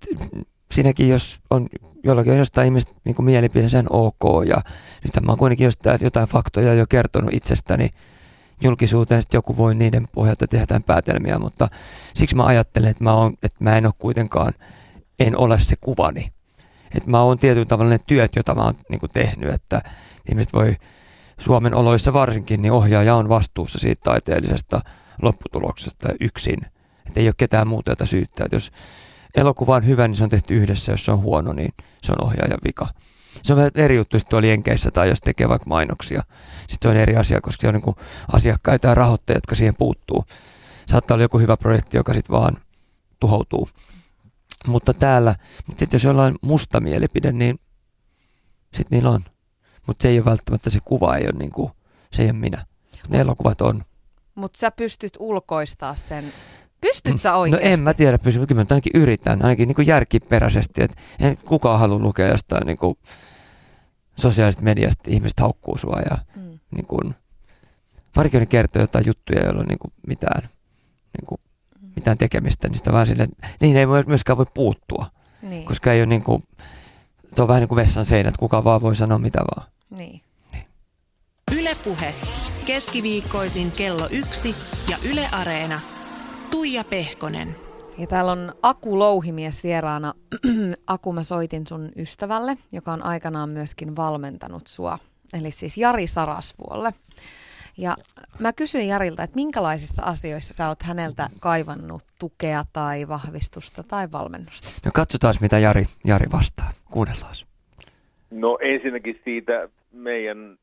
[0.71, 1.67] siinäkin jos on
[2.03, 4.45] jollakin on jostain ihmistä niin mielipide, sen ok.
[4.47, 4.61] Ja
[5.03, 7.89] nyt mä oon kuitenkin jostain, jotain faktoja jo kertonut itsestäni
[8.63, 11.67] julkisuuteen, sitten joku voi niiden pohjalta tehdä jotain päätelmiä, mutta
[12.13, 14.53] siksi mä ajattelen, että mä, oon, että mä en ole kuitenkaan,
[15.19, 16.31] en ole se kuvani.
[16.95, 19.81] Että mä oon tietyllä tavalla ne työt, joita mä oon niin tehnyt, että
[20.29, 20.75] ihmiset voi
[21.37, 24.81] Suomen oloissa varsinkin, niin ohjaaja on vastuussa siitä taiteellisesta
[25.21, 26.59] lopputuloksesta yksin.
[27.11, 28.45] Että ei ole ketään muuta, jota syyttää.
[28.45, 28.71] Et jos
[29.35, 30.91] elokuva on hyvä, niin se on tehty yhdessä.
[30.91, 32.87] Jos se on huono, niin se on ohjaajan vika.
[33.43, 36.23] Se on vähän eri juttu, jos tuolla Jenkeissä tai jos tekee vaikka mainoksia.
[36.57, 37.95] Sitten se on eri asia, koska se on niin
[38.33, 40.25] asiakkaita ja rahoittajia, jotka siihen puuttuu.
[40.87, 42.57] Saattaa olla joku hyvä projekti, joka sitten vaan
[43.19, 43.69] tuhoutuu.
[44.67, 45.35] Mutta täällä,
[45.67, 47.59] mutta sitten jos jollain musta mielipide, niin
[48.73, 49.25] sitten niillä on.
[49.87, 51.71] Mutta se ei ole välttämättä se kuva, ei ole niin kuin,
[52.13, 52.65] se ei ole minä.
[53.09, 53.83] Ne elokuvat on.
[54.35, 56.33] Mutta sä pystyt ulkoistaa sen.
[56.81, 57.67] Pystyt sä No oikeasti?
[57.67, 61.79] en mä tiedä, pysy, kyllä mä ainakin yritän, ainakin niin kuin järkiperäisesti, että en kukaan
[61.79, 62.97] halua lukea jostain niin kuin
[64.19, 66.59] sosiaalisesta mediasta, ihmiset haukkuu sua ja Mm.
[66.75, 67.15] niin kuin,
[68.15, 70.41] varsinkin ne kertoo jotain juttuja, joilla on niin kuin mitään,
[71.19, 71.41] niin kuin,
[71.95, 73.27] mitään tekemistä, niin sitä vaan sille,
[73.61, 75.05] niin ei voi- myöskään voi puuttua,
[75.41, 76.43] Niin, koska ei ole niin kuin,
[77.35, 79.67] se on vähän niin kuin vessan seinät, kuka vaan voi sanoa mitä vaan.
[79.89, 80.21] niin.
[81.51, 82.13] Ylepuhe
[82.65, 84.55] keskiviikkoisin kello yksi
[84.89, 85.79] ja Yle Areena.
[86.51, 87.55] Tuija Pehkonen.
[87.97, 90.13] Ja täällä on Aku Louhimies vieraana.
[90.87, 94.99] Aku, mä soitin sun ystävälle, joka on aikanaan myöskin valmentanut sua.
[95.39, 96.91] Eli siis Jari Sarasvuolle.
[97.77, 97.95] Ja
[98.39, 104.69] mä kysyin Jarilta, että minkälaisissa asioissa sä oot häneltä kaivannut tukea tai vahvistusta tai valmennusta?
[104.85, 106.71] No katsotaan, mitä Jari, Jari vastaa.
[106.91, 107.35] Kuunnellaan.
[108.31, 110.57] No ensinnäkin siitä meidän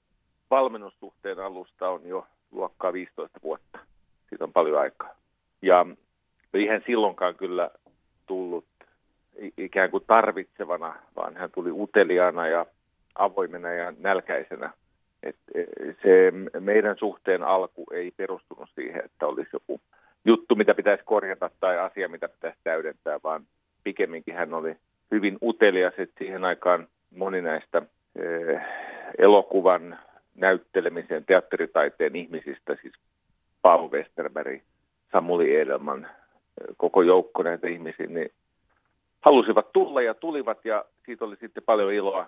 [0.50, 3.78] valmennussuhteen alusta on jo luokkaa 15 vuotta.
[4.28, 5.18] Siitä on paljon aikaa.
[5.62, 5.86] Ja
[6.54, 7.70] eihän silloinkaan kyllä
[8.26, 8.64] tullut
[9.56, 12.66] ikään kuin tarvitsevana, vaan hän tuli uteliaana ja
[13.14, 14.70] avoimena ja nälkäisenä.
[15.22, 15.64] Et e,
[16.02, 19.80] se meidän suhteen alku ei perustunut siihen, että olisi joku
[20.24, 23.46] juttu, mitä pitäisi korjata tai asia, mitä pitäisi täydentää, vaan
[23.84, 24.76] pikemminkin hän oli
[25.10, 27.82] hyvin utelias, että siihen aikaan moni näistä
[28.16, 28.60] eh,
[29.18, 29.98] elokuvan
[30.34, 32.94] näyttelemisen, teatteritaiteen ihmisistä, siis
[33.62, 34.60] Paavo Westerberg,
[35.12, 36.06] Samuli Edelman,
[36.76, 38.30] koko joukko näitä ihmisiä, niin
[39.20, 42.26] halusivat tulla ja tulivat ja siitä oli sitten paljon iloa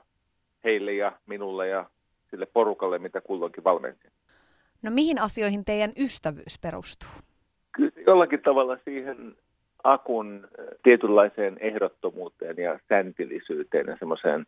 [0.64, 1.84] heille ja minulle ja
[2.30, 4.10] sille porukalle, mitä kulloinkin valmensin.
[4.82, 7.08] No mihin asioihin teidän ystävyys perustuu?
[7.72, 9.36] Kyllä jollakin tavalla siihen
[9.84, 10.48] akun
[10.82, 14.46] tietynlaiseen ehdottomuuteen ja säntillisyyteen ja semmoiseen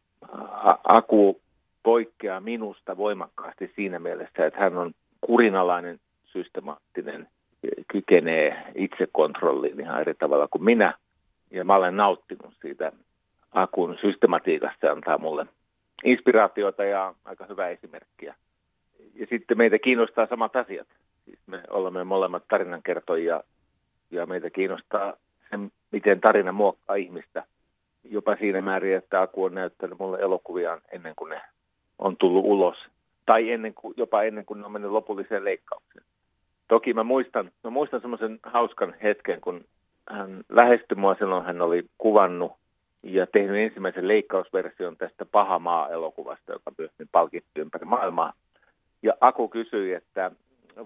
[0.84, 1.40] aku
[1.82, 7.28] poikkeaa minusta voimakkaasti siinä mielessä, että hän on kurinalainen, systemaattinen,
[7.88, 10.94] kykenee itsekontrolliin ihan eri tavalla kuin minä.
[11.50, 12.92] Ja mä olen nauttinut siitä
[13.52, 15.46] akun systematiikasta, se antaa mulle
[16.04, 18.34] inspiraatiota ja aika hyvää esimerkkiä.
[19.14, 20.88] Ja sitten meitä kiinnostaa samat asiat.
[21.24, 23.42] Siis me olemme molemmat tarinankertojia
[24.10, 25.12] ja meitä kiinnostaa
[25.50, 25.58] se,
[25.90, 27.44] miten tarina muokkaa ihmistä.
[28.04, 31.40] Jopa siinä määrin, että Aku on näyttänyt mulle elokuviaan ennen kuin ne
[31.98, 32.76] on tullut ulos.
[33.26, 36.04] Tai ennen kuin, jopa ennen kuin ne on mennyt lopulliseen leikkaukseen.
[36.68, 39.64] Toki mä muistan, mä muistan semmoisen hauskan hetken, kun
[40.08, 42.52] hän lähestyi mua silloin, hän oli kuvannut
[43.02, 48.32] ja tehnyt ensimmäisen leikkausversion tästä Pahamaa-elokuvasta, joka myös nyt palkittu ympäri maailmaa.
[49.02, 50.30] Ja Aku kysyi, että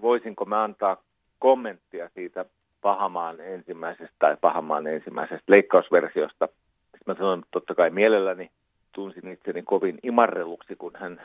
[0.01, 0.97] voisinko mä antaa
[1.39, 2.45] kommenttia siitä
[2.81, 6.47] Pahamaan ensimmäisestä tai Pahamaan ensimmäisestä leikkausversiosta.
[6.47, 8.51] Sitten mä sanoin, totta kai mielelläni
[8.91, 11.21] tunsin itseni kovin imarreluksi, kun hän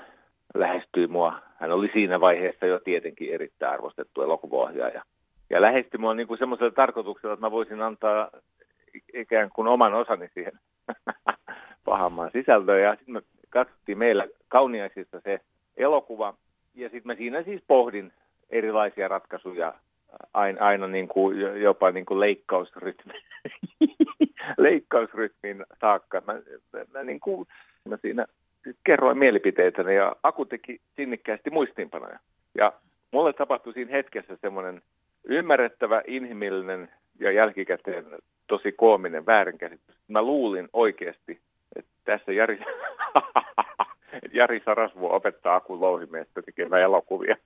[0.55, 1.41] lähestyi mua.
[1.57, 5.03] Hän oli siinä vaiheessa jo tietenkin erittäin arvostettu elokuvaohjaaja.
[5.51, 8.31] Ja lähestyi mua niin semmoisella tarkoituksella, että mä voisin antaa
[9.15, 10.53] ikään kuin oman osani siihen
[11.85, 12.83] Pahamaan sisältöön.
[12.83, 15.41] Ja sitten me katsottiin meillä kauniaisissa se
[15.77, 16.35] elokuva.
[16.75, 18.13] Ja sitten mä siinä siis pohdin
[18.51, 19.75] erilaisia ratkaisuja
[20.35, 23.13] aina, aina niin kuin, jopa niin kuin leikkausrytmi,
[24.59, 26.23] leikkausrytmin saakka.
[26.27, 26.33] Mä,
[26.73, 27.49] mä, mä, niin kuin,
[27.89, 28.27] mä siinä
[28.85, 32.19] kerroin mielipiteitäni ja Aku teki sinnikkäästi muistiinpanoja.
[32.55, 32.73] Ja
[33.11, 34.83] mulle tapahtui siinä hetkessä semmoinen
[35.25, 36.89] ymmärrettävä, inhimillinen
[37.21, 38.07] ja jälkikäteen
[38.47, 39.97] tosi koominen väärinkäsitys.
[40.09, 41.41] Mä luulin oikeasti,
[41.77, 42.61] että tässä Jari,
[44.33, 47.37] Jari Sarasvuo opettaa Akun louhimiestä tekemään elokuvia.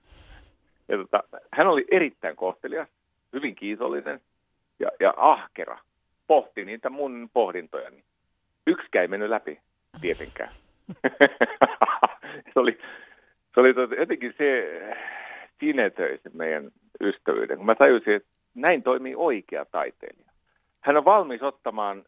[0.87, 2.87] Ja tota, hän oli erittäin kohtelias
[3.33, 4.21] hyvin kiitollinen
[4.79, 5.79] ja, ja ahkera.
[6.27, 8.03] Pohti niitä mun pohdintojani.
[8.67, 9.59] Yksikään ei mennyt läpi
[10.01, 10.49] tietenkään.
[12.53, 12.79] se oli,
[13.53, 14.79] se oli tota, jotenkin se
[15.59, 16.71] sinetöi se meidän
[17.01, 20.31] ystävyyden, kun mä tajusin, että näin toimii oikea taiteilija.
[20.81, 22.03] Hän on valmis ottamaan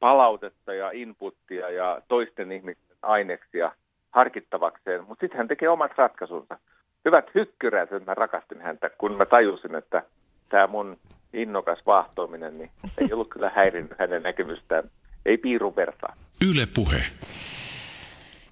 [0.00, 3.72] palautetta ja inputtia ja toisten ihmisten aineksia
[4.10, 6.58] harkittavakseen, mutta sitten hän tekee omat ratkaisunsa.
[7.04, 10.02] Hyvät hykkyrät, että mä rakastin häntä, kun mä tajusin, että
[10.48, 10.96] tämä mun
[11.32, 14.90] innokas vahtoaminen niin ei ollut kyllä häirinnyt hänen näkemystään.
[15.26, 16.14] Ei piirun vertaa.
[16.50, 17.02] Yle puhe.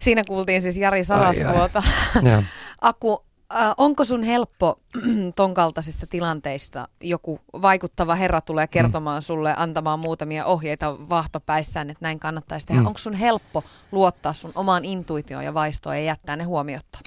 [0.02, 1.82] Siinä kuultiin siis Jari Sarasvuota.
[2.80, 3.24] Aku,
[3.54, 4.80] äh, onko sun helppo
[5.36, 9.24] ton kaltaisissa tilanteissa joku vaikuttava herra tulee kertomaan mm.
[9.24, 12.80] sulle, antamaan muutamia ohjeita vahtopäissään, että näin kannattaisi tehdä.
[12.80, 12.86] Mm.
[12.86, 16.98] Onko sun helppo luottaa sun omaan intuitioon ja vaistoon ja jättää ne huomiotta?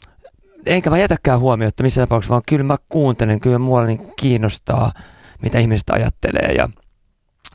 [0.66, 4.92] Enkä mä jätäkään huomiota missä tapauksessa, vaan kyllä mä kuuntelen, kyllä mua niin kiinnostaa,
[5.42, 6.70] mitä ihmiset ajattelee ja,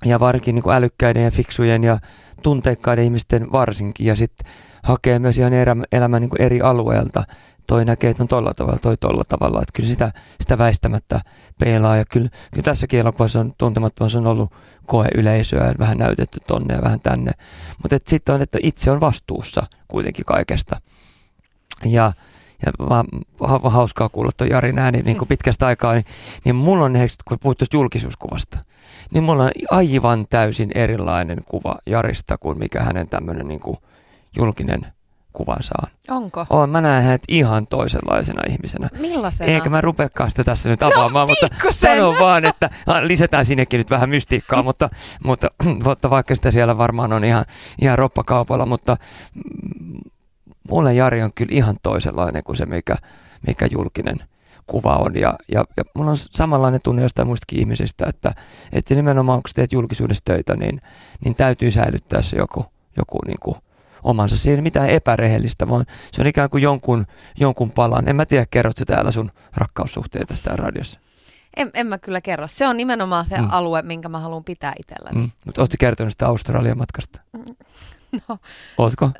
[0.04, 1.98] ja varsinkin niin älykkäiden ja fiksujen ja
[2.42, 5.52] tunteikkaiden ihmisten varsinkin ja sitten hakee myös ihan
[5.92, 7.24] elämän niin eri alueelta
[7.70, 9.62] toi näkee, että on tolla tavalla, toi tolla tavalla.
[9.62, 11.20] Että kyllä sitä, sitä väistämättä
[11.58, 11.96] peilaa.
[11.96, 14.52] Ja kyllä, kyllä tässäkin elokuvassa on tuntemattomassa on ollut
[14.86, 17.32] koe-yleisöä, vähän näytetty tonne ja vähän tänne.
[17.82, 20.80] Mutta sitten on, että itse on vastuussa kuitenkin kaikesta.
[21.84, 22.12] Ja,
[22.66, 23.06] ja vaan
[23.40, 26.04] ha, hauskaa kuulla tuon Jarin ääni niin kuin pitkästä aikaa, niin,
[26.44, 26.92] niin mulla on,
[27.24, 28.58] kun puhut tuosta julkisuuskuvasta,
[29.10, 33.76] niin mulla on aivan täysin erilainen kuva Jarista kuin mikä hänen tämmöinen niin kuin
[34.36, 34.86] julkinen
[35.32, 36.16] kuvansa on.
[36.16, 36.46] Onko?
[36.50, 38.88] On, mä näen hänet ihan toisenlaisena ihmisenä.
[39.00, 39.52] Millaisena?
[39.52, 43.90] Eikä mä rupeakaan sitä tässä nyt avaamaan, no, mutta sanon vaan, että lisätään sinnekin nyt
[43.90, 44.88] vähän mystiikkaa, mutta,
[45.24, 45.48] mutta,
[45.84, 47.44] mutta vaikka sitä siellä varmaan on ihan,
[47.80, 48.96] ihan roppakaupalla, mutta
[50.70, 52.96] mulle Jari on kyllä ihan toisenlainen kuin se, mikä,
[53.46, 54.16] mikä julkinen
[54.70, 55.16] kuva on.
[55.16, 58.34] Ja, ja, ja mulla on samanlainen tunne jostain muistakin ihmisistä, että,
[58.72, 60.80] että se nimenomaan, kun teet julkisuudessa töitä, niin,
[61.24, 62.64] niin täytyy säilyttää se joku,
[62.96, 63.56] joku niin kuin
[64.02, 64.38] omansa.
[64.38, 67.06] Se ei ole mitään epärehellistä, vaan se on ikään kuin jonkun,
[67.38, 68.08] jonkun palan.
[68.08, 71.00] En mä tiedä, kerrot sä täällä sun rakkaussuhteita täällä radiossa?
[71.56, 72.46] En, en mä kyllä kerro.
[72.48, 73.46] Se on nimenomaan se mm.
[73.50, 75.18] alue, minkä mä haluan pitää itselläni.
[75.18, 75.30] Mm.
[75.44, 77.20] Mutta ootko kertonut sitä Australian matkasta?
[78.28, 78.38] No,
[78.78, 79.10] Ootko?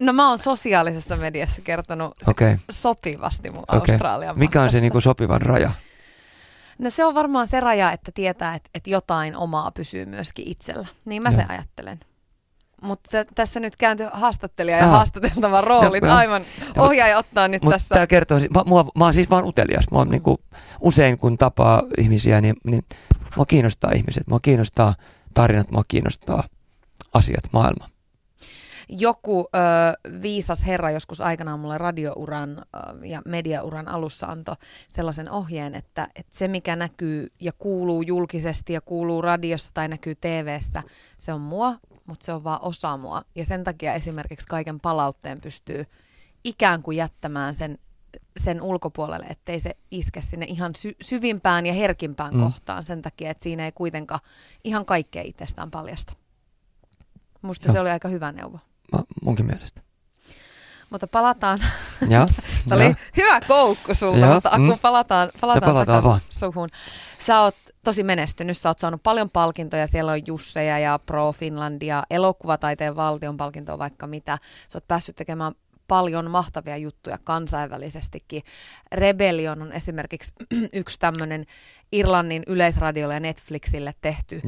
[0.00, 2.58] No mä oon sosiaalisessa mediassa kertonut okay.
[2.70, 3.78] sopivasti mun okay.
[3.78, 5.72] Australian Mikä on se niinku sopivan raja?
[6.78, 10.86] No se on varmaan se raja, että tietää, että, että jotain omaa pysyy myöskin itsellä.
[11.04, 11.36] Niin mä no.
[11.36, 12.00] se ajattelen.
[12.82, 16.04] Mutta t- tässä nyt kääntyi haastattelija ja haastateltava roolit.
[16.04, 16.42] No, Aivan
[16.78, 17.94] ohjaaja ottaa nyt mut tässä.
[17.94, 19.90] Tämä kertoo, mä, mua, mä oon siis vaan utelias.
[19.90, 20.40] Mä oon niinku,
[20.80, 22.82] usein kun tapaa ihmisiä, niin, niin
[23.36, 24.26] mua kiinnostaa ihmiset.
[24.26, 24.94] Mua kiinnostaa
[25.34, 26.44] tarinat, mua kiinnostaa
[27.12, 27.88] asiat, maailma.
[28.88, 29.58] Joku ö,
[30.22, 34.56] viisas herra joskus aikanaan mulle radiouran ö, ja mediauran alussa antoi
[34.88, 40.14] sellaisen ohjeen, että, että se mikä näkyy ja kuuluu julkisesti ja kuuluu radiossa tai näkyy
[40.14, 40.82] TVssä,
[41.18, 41.76] se on mua
[42.10, 43.22] mutta se on vaan osa mua.
[43.34, 45.84] Ja sen takia esimerkiksi kaiken palautteen pystyy
[46.44, 47.78] ikään kuin jättämään sen,
[48.36, 52.40] sen ulkopuolelle, ettei se iske sinne ihan sy- syvimpään ja herkimpään mm.
[52.40, 54.20] kohtaan sen takia, että siinä ei kuitenkaan
[54.64, 56.12] ihan kaikkea itsestään paljasta.
[57.42, 57.72] Musta Joo.
[57.72, 58.58] se oli aika hyvä neuvo.
[58.92, 59.82] Mä, munkin mielestä.
[60.90, 61.58] Mutta palataan.
[62.68, 64.78] Tämä oli hyvä koukku sulta, ja, mutta mm.
[64.82, 66.20] palataan, palataan, palataan vaan.
[66.30, 66.68] suhun.
[67.26, 72.02] Sä oot tosi menestynyt, sä oot saanut paljon palkintoja, siellä on Jusseja ja Pro Finlandia,
[72.10, 74.38] elokuvataiteen valtion palkintoa vaikka mitä.
[74.68, 75.52] Sä oot päässyt tekemään
[75.88, 78.42] paljon mahtavia juttuja kansainvälisestikin.
[78.92, 80.34] Rebellion on esimerkiksi
[80.72, 81.46] yksi tämmöinen
[81.92, 84.40] Irlannin yleisradiolle ja Netflixille tehty,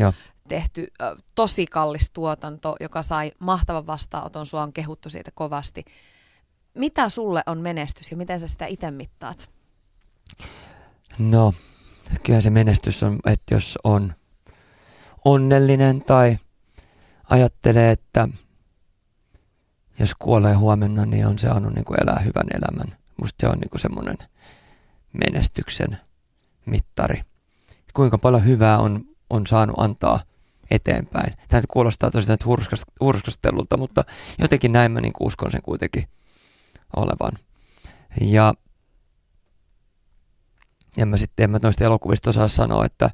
[0.49, 0.86] tehty
[1.34, 4.47] tosi kallis tuotanto, joka sai mahtavan vastaanoton.
[4.47, 5.84] Sua on kehuttu siitä kovasti.
[6.74, 9.51] Mitä sulle on menestys ja miten sä sitä itse mittaat?
[11.18, 11.55] No,
[12.22, 14.12] kyllä se menestys on, että jos on
[15.24, 16.38] onnellinen tai
[17.30, 18.28] ajattelee, että
[19.99, 22.99] jos kuolee huomenna, niin on saanut niin kuin elää hyvän elämän.
[23.20, 24.18] Musta se on niin kuin semmoinen
[25.12, 25.99] menestyksen
[26.66, 27.22] mittari.
[27.95, 30.20] Kuinka paljon hyvää on, on saanut antaa
[30.75, 31.37] eteenpäin.
[31.49, 32.39] Tämä kuulostaa tosiaan
[33.01, 34.05] hurskastelulta, mutta
[34.39, 36.05] jotenkin näin mä niin uskon sen kuitenkin
[36.97, 37.33] olevan.
[38.20, 38.55] Ja
[40.97, 43.11] en mä sitten, en mä noista elokuvista osaa sanoa, että,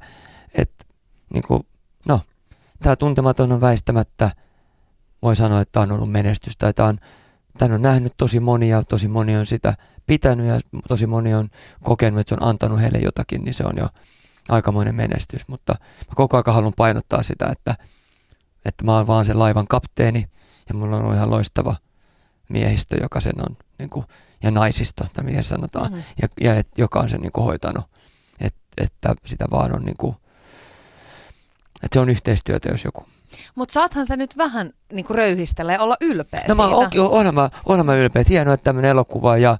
[0.55, 0.85] että
[1.33, 1.63] niin kuin,
[2.07, 2.21] no,
[2.83, 4.31] tämä tuntematon on väistämättä,
[5.21, 6.97] voi sanoa, että tämä on ollut menestystä, tämä on,
[7.57, 9.73] tämän on nähnyt tosi monia, tosi moni on sitä
[10.07, 11.49] pitänyt ja tosi moni on
[11.83, 13.87] kokenut, että se on antanut heille jotakin, niin se on jo
[14.49, 17.75] aikamoinen menestys, mutta mä koko ajan haluan painottaa sitä, että,
[18.65, 20.25] että mä oon vaan sen laivan kapteeni
[20.69, 21.75] ja mulla on ollut ihan loistava
[22.49, 24.05] miehistö, joka sen on niin kuin,
[24.43, 26.03] ja naisista, tai miten sanotaan, mm-hmm.
[26.21, 27.85] ja, ja et, joka on sen niin kuin, hoitanut
[28.41, 30.15] Et, että sitä vaan on niin kuin,
[31.83, 33.05] että se on yhteistyötä, jos joku.
[33.55, 37.03] Mutta saathan sä nyt vähän niin kuin röyhistellä ja olla ylpeä No mä, siitä.
[37.03, 39.57] on, onhan, mä, onhan mä ylpeä, hienoa, että tämmöinen elokuva ja,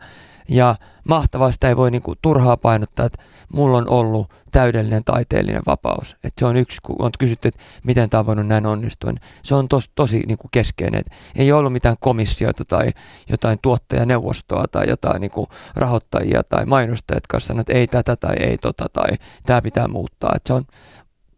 [0.49, 0.75] ja
[1.07, 3.23] mahtavaa, sitä ei voi niinku turhaa painottaa, että
[3.53, 6.15] mulla on ollut täydellinen taiteellinen vapaus.
[6.23, 9.21] Et se on yksi, kun on kysytty, että miten tämä on voinut näin onnistua, niin
[9.43, 10.99] se on tos, tosi niinku keskeinen.
[10.99, 12.91] Et ei ollut mitään komissiota tai
[13.29, 18.57] jotain tuottajaneuvostoa tai jotain niinku rahoittajia tai mainostajia, jotka sanovat, että ei tätä tai ei
[18.57, 19.09] tota tai
[19.45, 20.33] tämä pitää muuttaa.
[20.35, 20.63] Et se on,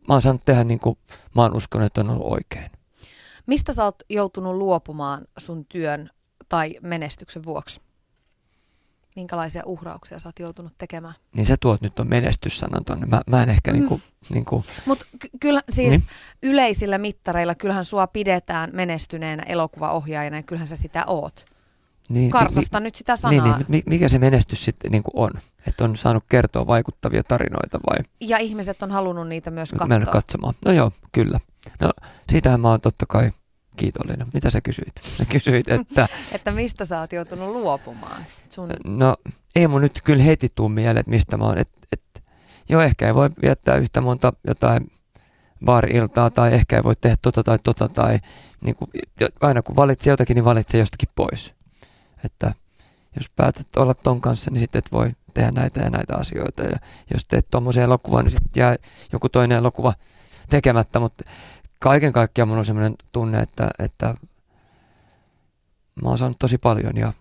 [0.08, 0.98] mä oon saanut tehdä niin kuin
[1.36, 2.72] mä oon uskonut, että on ollut oikein.
[3.48, 6.10] Mistä sä oot joutunut luopumaan sun työn
[6.50, 7.82] tai menestyksen vuoksi?
[9.16, 11.14] Minkälaisia uhrauksia sä oot joutunut tekemään?
[11.36, 13.06] Niin sä tuot nyt on menestyssanan tonne.
[13.06, 13.80] Mä, mä en ehkä mm.
[13.80, 14.64] niinku, niinku...
[14.86, 16.04] Mutta ky- kyllä siis niin?
[16.44, 21.46] yleisillä mittareilla kyllähän sua pidetään menestyneenä elokuvaohjaajana ja kyllähän sä sitä oot.
[22.10, 23.58] Niin, Karsasta mi, nyt sitä sanaa.
[23.58, 25.32] Niin, niin, mikä se menestys sitten niin on?
[25.68, 27.98] Että on saanut kertoa vaikuttavia tarinoita vai?
[28.20, 29.88] Ja ihmiset on halunnut niitä myös katsoa.
[29.88, 30.54] Mennä katsomaan.
[30.66, 31.40] No joo, kyllä.
[31.82, 31.92] No
[32.30, 33.32] siitähän mä oon totta kai
[33.82, 34.28] kiitollinen.
[34.34, 34.94] Mitä sä kysyit?
[35.18, 36.08] Sä kysyit, että...
[36.36, 38.26] että mistä sä oot joutunut luopumaan?
[38.50, 38.70] Sun...
[38.86, 39.16] No
[39.56, 41.58] ei mun nyt kyllä heti tuu mieleen, että mistä mä oon.
[41.58, 42.24] Et, et,
[42.70, 44.92] joo, ehkä ei voi viettää yhtä monta jotain
[45.66, 48.20] baari-iltaa tai ehkä ei voi tehdä tota tai tota tai
[48.62, 48.90] niin kuin,
[49.42, 51.54] aina kun valitsee jotakin, niin valitsee jostakin pois.
[52.26, 52.54] Että
[53.16, 56.64] jos päätät olla ton kanssa, niin sitten et voi tehdä näitä ja näitä asioita.
[56.64, 56.78] Ja
[57.14, 58.76] jos teet tuommoisen elokuvan, niin sitten jää
[59.12, 59.94] joku toinen elokuva
[60.50, 61.24] tekemättä, mutta
[61.82, 64.16] kaiken kaikkiaan minulla on sellainen tunne, että, että
[66.02, 67.14] mä oon saanut tosi paljon ja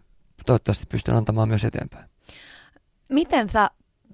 [0.47, 2.05] toivottavasti pystyn antamaan myös eteenpäin.
[3.09, 3.71] Miten sä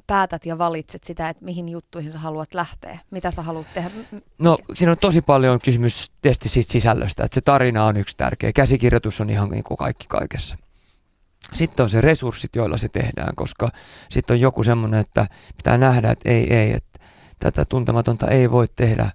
[0.07, 2.99] päätät ja valitset sitä, että mihin juttuihin sä haluat lähteä?
[3.11, 3.91] Mitä sä haluat tehdä?
[4.39, 8.53] No siinä on tosi paljon kysymys testi siitä sisällöstä, että se tarina on yksi tärkeä.
[8.53, 10.57] Käsikirjoitus on ihan niin kuin kaikki kaikessa.
[11.53, 13.71] Sitten on se resurssit, joilla se tehdään, koska
[14.11, 15.27] sitten on joku semmoinen, että
[15.57, 16.99] pitää nähdä, että ei, ei, että
[17.39, 19.11] tätä tuntematonta ei voi tehdä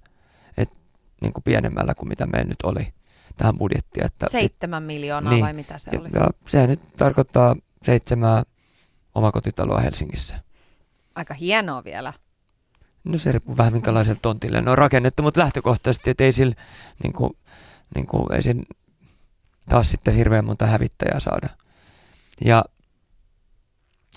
[1.21, 2.93] niin kuin pienemmällä kuin mitä meillä nyt oli
[3.37, 4.05] tähän budjettiin.
[4.05, 6.09] Että, Seitsemän miljoonaa niin, vai mitä se oli?
[6.15, 8.43] Ja sehän nyt tarkoittaa seitsemää
[9.15, 10.39] omakotitaloa Helsingissä.
[11.15, 12.13] Aika hienoa vielä.
[13.03, 16.55] No se riippuu vähän minkälaiselle tontille ne on rakennettu, mutta lähtökohtaisesti, että ei sillä,
[17.03, 17.37] niin kuin,
[17.95, 18.63] niin kuin, ei siinä
[19.69, 21.49] taas sitten hirveän monta hävittäjää saada.
[22.45, 22.65] Ja,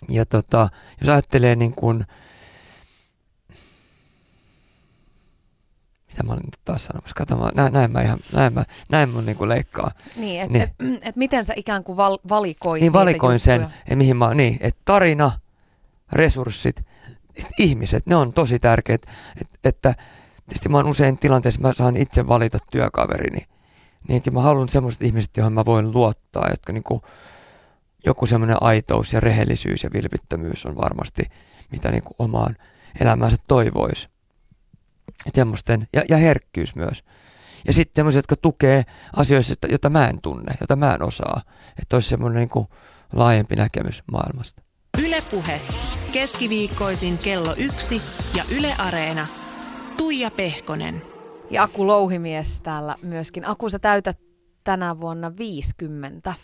[0.09, 0.69] ja tota,
[1.01, 2.05] jos ajattelee niin kuin,
[6.15, 9.27] mitä mä olin taas sanomassa, kato mä, näin, näin mä ihan, näin mä, näin mun
[9.27, 9.91] niin kuin leikkaa.
[10.17, 10.95] Niin, että niin.
[10.95, 14.59] et, et, miten sä ikään kuin val, valikoit Niin valikoin sen, ja mihin mä, niin,
[14.61, 15.33] että tarina,
[16.13, 16.83] resurssit,
[17.59, 19.03] ihmiset, ne on tosi tärkeät,
[19.41, 19.95] että, että
[20.49, 23.47] tietysti mä oon usein tilanteessa, mä saan itse valita työkaverini,
[24.09, 27.01] niinkin mä haluan semmoiset ihmiset, joihin mä voin luottaa, jotka niin kuin,
[28.07, 31.23] joku semmoinen aitous ja rehellisyys ja vilpittömyys on varmasti,
[31.71, 32.57] mitä niin kuin omaan
[33.01, 34.14] elämäänsä toivoisi.
[35.35, 37.05] Semmoisten, ja, ja herkkyys myös.
[37.67, 38.83] Ja sitten semmoiset, jotka tukee
[39.17, 41.43] asioissa, joita mä en tunne, joita mä en osaa.
[41.79, 42.67] Että olisi semmoinen niin kuin
[43.13, 44.63] laajempi näkemys maailmasta.
[45.05, 45.61] Ylepuhe
[46.13, 48.03] keskiviikkoisin kello yksi
[48.35, 49.27] ja Yle Areena.
[49.97, 51.03] Tuija Pehkonen.
[51.51, 53.45] Ja Aku Louhimies täällä myöskin.
[53.45, 54.19] Aku, sä täytät
[54.65, 56.35] tänä vuonna 50.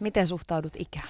[0.00, 1.08] Miten suhtaudut ikään?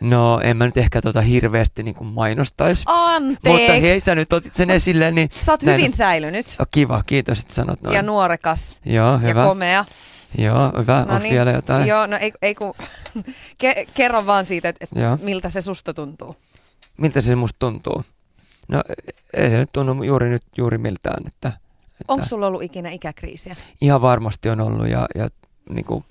[0.00, 2.82] No en mä nyt ehkä tota hirveästi niin kuin mainostaisi.
[2.86, 3.48] Anteeksi.
[3.48, 5.10] Mutta hei, sä nyt otit sen esille.
[5.10, 6.46] Niin sä oot näin, hyvin säilynyt.
[6.60, 7.94] Oh, kiva, kiitos, että sanot noin.
[7.94, 8.76] Ja nuorekas.
[8.84, 9.40] Joo, hyvä.
[9.40, 9.84] Ja komea.
[10.38, 11.06] Joo, hyvä.
[11.08, 11.34] No niin.
[11.34, 11.86] vielä jotain?
[11.86, 12.74] Joo, no ei, ei kun,
[13.60, 14.90] ke, kerro vaan siitä, että et
[15.22, 16.36] miltä se susta tuntuu.
[16.96, 18.04] Miltä se musta tuntuu?
[18.68, 18.82] No
[19.34, 21.26] ei se nyt tunnu juuri nyt juuri miltään.
[21.26, 23.56] Että, että Onko sulla ollut ikinä ikäkriisiä?
[23.80, 25.28] Ihan varmasti on ollut ja, ja
[25.70, 26.04] niin kuin,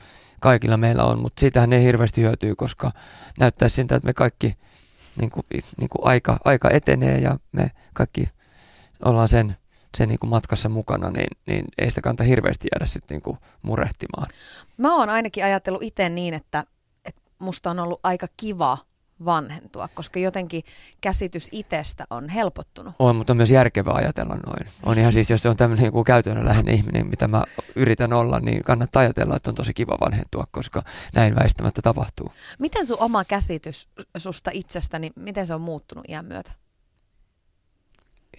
[0.45, 2.91] kaikilla meillä on, mutta siitähän ei hirveästi hyötyy, koska
[3.39, 4.57] näyttää siltä, että me kaikki
[5.19, 8.29] niin kuin, niin kuin aika, aika etenee ja me kaikki
[9.05, 9.57] ollaan sen,
[9.97, 13.37] sen niin kuin matkassa mukana, niin, niin ei sitä kannata hirveästi jäädä sitten niin kuin
[13.61, 14.27] murehtimaan.
[14.77, 16.63] Mä oon ainakin ajatellut itse niin, että,
[17.05, 18.77] että musta on ollut aika kiva
[19.25, 20.63] vanhentua, koska jotenkin
[21.01, 22.93] käsitys itsestä on helpottunut.
[22.99, 24.67] On, mutta on myös järkevää ajatella noin.
[24.83, 27.43] On ihan siis, jos se on tämmöinen niin käytännönläheinen ihminen, mitä mä
[27.75, 32.31] yritän olla, niin kannattaa ajatella, että on tosi kiva vanhentua, koska näin väistämättä tapahtuu.
[32.59, 33.87] Miten sun oma käsitys
[34.17, 36.51] susta itsestäni, miten se on muuttunut iän myötä?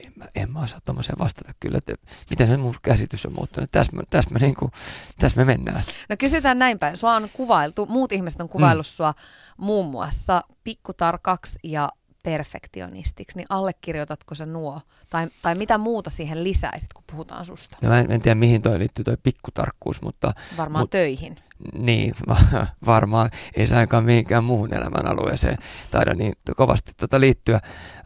[0.05, 1.95] En mä, en mä osaa tuommoiseen vastata kyllä, että
[2.31, 3.71] miten se mun käsitys on muuttunut.
[3.73, 4.71] Tässä, tässä, me, niin kuin,
[5.19, 5.83] tässä me mennään.
[6.09, 6.97] No kysytään näin päin.
[6.97, 8.91] Sua on kuvailtu, muut ihmiset on kuvaillut mm.
[8.91, 9.15] sua
[9.57, 11.89] muun muassa pikkutarkaksi ja
[12.23, 14.81] perfektionistiksi, niin allekirjoitatko sä nuo?
[15.11, 17.77] Tai, tai mitä muuta siihen lisäisit, kun puhutaan susta?
[17.83, 20.35] No mä en, en tiedä, mihin toi liittyy toi pikkutarkkuus, mutta...
[20.57, 21.37] Varmaan mut, töihin.
[21.73, 22.15] Niin,
[22.87, 23.31] varmaan.
[23.55, 25.59] Ei se ainakaan mihinkään muuhun elämän alueeseen
[25.91, 27.61] taida niin kovasti tota liittyä.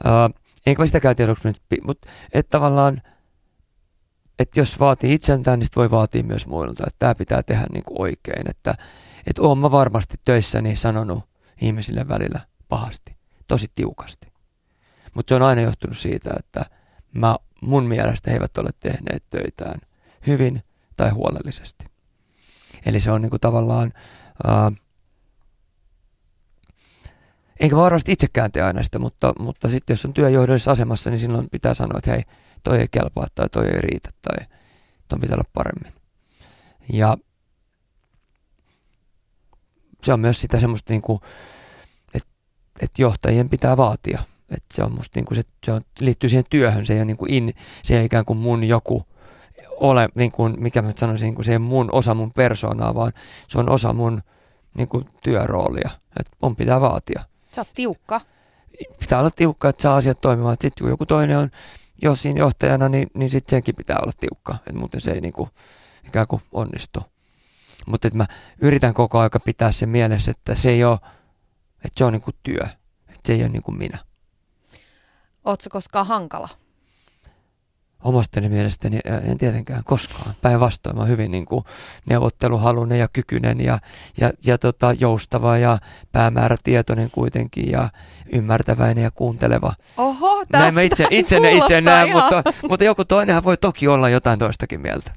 [0.05, 3.03] Uh, enkä mä sitäkään tiedä, onko nyt, mutta että tavallaan,
[4.39, 8.01] että jos vaatii itseltään, niin voi vaatia myös muilta, että tämä pitää tehdä niin kuin
[8.01, 8.75] oikein, että
[9.27, 11.25] että oon mä varmasti töissäni sanonut
[11.61, 13.17] ihmisille välillä pahasti,
[13.49, 14.33] tosi tiukasti.
[15.15, 16.65] Mutta se on aina johtunut siitä, että
[17.13, 19.81] mä, mun mielestä he eivät ole tehneet töitään
[20.27, 20.63] hyvin
[20.97, 21.85] tai huolellisesti.
[22.87, 23.93] Eli se on niinku tavallaan,
[24.47, 24.73] ää,
[27.61, 31.21] enkä mä varmasti itsekään tee aina sitä, mutta, mutta sitten jos on työjohdollisessa asemassa, niin
[31.21, 32.23] silloin pitää sanoa, että hei,
[32.63, 34.47] toi ei kelpaa tai toi ei riitä tai
[35.09, 35.93] toi pitää olla paremmin.
[36.93, 37.17] Ja
[40.03, 41.21] se on myös sitä semmoista, niin kuin,
[42.15, 42.29] että,
[42.81, 44.23] että johtajien pitää vaatia.
[44.51, 47.05] Että se on musta niin kuin se, se on, liittyy siihen työhön, se ei ole,
[47.05, 49.07] niin kuin in, se ei ikään kuin mun joku
[49.77, 53.13] ole, niin kuin, mikä mä sanoisin, niin kuin se ei mun osa mun persoonaa, vaan
[53.49, 54.23] se on osa mun
[54.75, 55.91] niin kuin työroolia.
[56.21, 57.25] Että mun pitää vaatia.
[57.55, 58.20] Sä oot tiukka.
[59.01, 60.57] Pitää olla tiukka, että saa asiat toimimaan.
[60.61, 61.51] Sitten kun joku toinen on
[62.03, 64.55] jos siinä johtajana, niin, niin sitten senkin pitää olla tiukka.
[64.55, 65.51] Että muuten se ei niin kuin,
[66.07, 67.03] ikään kuin onnistu.
[67.86, 68.26] Mutta mä
[68.61, 70.98] yritän koko aika pitää sen mielessä, että se ei ole,
[71.74, 72.66] että se on niin kuin työ,
[73.09, 73.98] että se ei ole niin kuin minä.
[75.44, 76.48] Oletko koskaan hankala?
[78.05, 80.34] Omastani mielestäni en tietenkään koskaan.
[80.42, 81.64] Päinvastoin mä hyvin niin kuin
[82.09, 83.78] neuvotteluhalunen ja kykynen ja,
[84.20, 85.78] ja, ja tota, joustava ja
[86.12, 87.88] päämäärätietoinen kuitenkin ja
[88.32, 89.72] ymmärtäväinen ja kuunteleva.
[89.96, 94.09] Oho, tää, Näin mä itse, itse, itse näen, mutta, mutta joku toinenhan voi toki olla
[94.09, 95.12] jotain toistakin mieltä.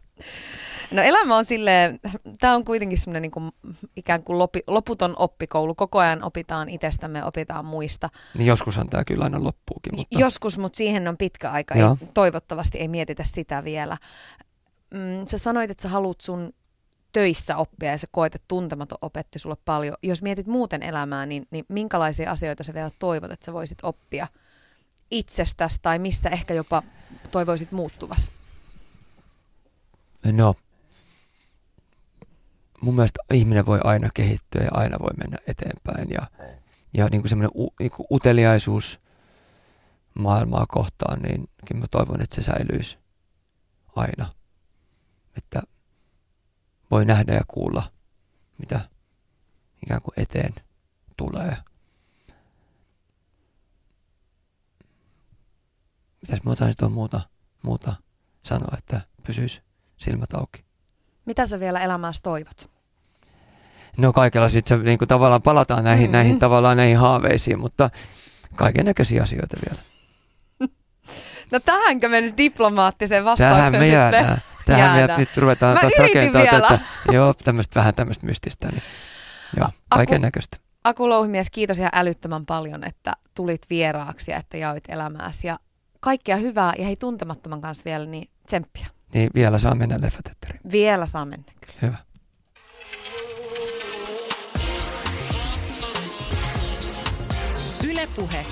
[0.94, 2.00] No elämä on silleen,
[2.40, 3.52] tämä on kuitenkin semmoinen niin kuin,
[3.96, 5.76] ikään kuin lopi, loputon oppikoulu.
[5.76, 8.10] Koko ajan opitaan itsestämme, opitaan muista.
[8.38, 9.96] Niin joskushan tämä kyllä aina loppuukin.
[9.96, 10.20] Mutta...
[10.20, 11.76] Joskus, mutta siihen on pitkä aika.
[11.76, 11.82] Ei,
[12.14, 13.98] toivottavasti ei mietitä sitä vielä.
[14.94, 16.54] Mm, sä sanoit, että sä haluat sun
[17.12, 19.98] töissä oppia ja sä koet, että tuntematon opetti sulle paljon.
[20.04, 24.28] Jos mietit muuten elämää, niin, niin minkälaisia asioita sä vielä toivot, että sä voisit oppia
[25.12, 26.84] itsestäsi tai missä ehkä jopa
[27.32, 28.32] toivoisit muuttuvas?
[30.32, 30.56] No,
[32.84, 36.10] mun mielestä ihminen voi aina kehittyä ja aina voi mennä eteenpäin.
[36.10, 36.28] Ja,
[36.94, 39.00] ja niin kuin semmoinen u, niin kuin uteliaisuus
[40.14, 42.98] maailmaa kohtaan, niin mä toivon, että se säilyisi
[43.96, 44.30] aina.
[45.38, 45.62] Että
[46.92, 47.84] voi nähdä ja kuulla,
[48.58, 48.80] mitä
[49.84, 50.54] ikään kuin eteen
[51.18, 51.58] tulee.
[56.22, 57.22] Mitäs mä otan sitten muuta,
[57.64, 57.96] muuta
[58.44, 59.62] sanoa, että pysyisi
[59.98, 60.66] silmät auki.
[61.26, 62.73] Mitä sä vielä elämässä toivot?
[63.98, 66.12] No kaikella sitten niin kuin tavallaan palataan näihin, mm-hmm.
[66.12, 67.90] näihin tavallaan näihin haaveisiin, mutta
[68.56, 69.82] kaiken näköisiä asioita vielä.
[71.52, 74.38] No tähänkö me nyt diplomaattiseen vastaukseen Tähän me jäädään.
[74.66, 75.20] Tähän jäädään.
[75.20, 76.62] me nyt ruvetaan Mä taas rakentaa vielä.
[76.62, 76.80] tätä.
[77.16, 78.68] Joo, tämmöistä vähän tämmöistä mystistä.
[78.68, 78.84] Niin.
[79.58, 80.58] Joo, kaiken näköistä.
[80.84, 85.48] Aku Louhimies, kiitos ihan älyttömän paljon, että tulit vieraaksi ja että jaoit elämääsi.
[85.48, 85.60] Ja
[86.00, 88.88] kaikkea hyvää ja hei tuntemattoman kanssa vielä, niin tsemppiä.
[89.14, 90.62] Niin vielä saa mennä leffateatteriin.
[90.72, 91.78] Vielä saa mennä kyllä.
[91.82, 91.98] Hyvä.
[98.14, 98.46] Ylepuhe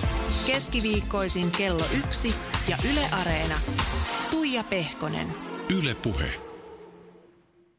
[0.47, 2.33] keskiviikkoisin kello yksi
[2.67, 3.55] ja Yle Areena.
[4.31, 5.27] Tuija Pehkonen.
[5.69, 6.50] Ylepuhe.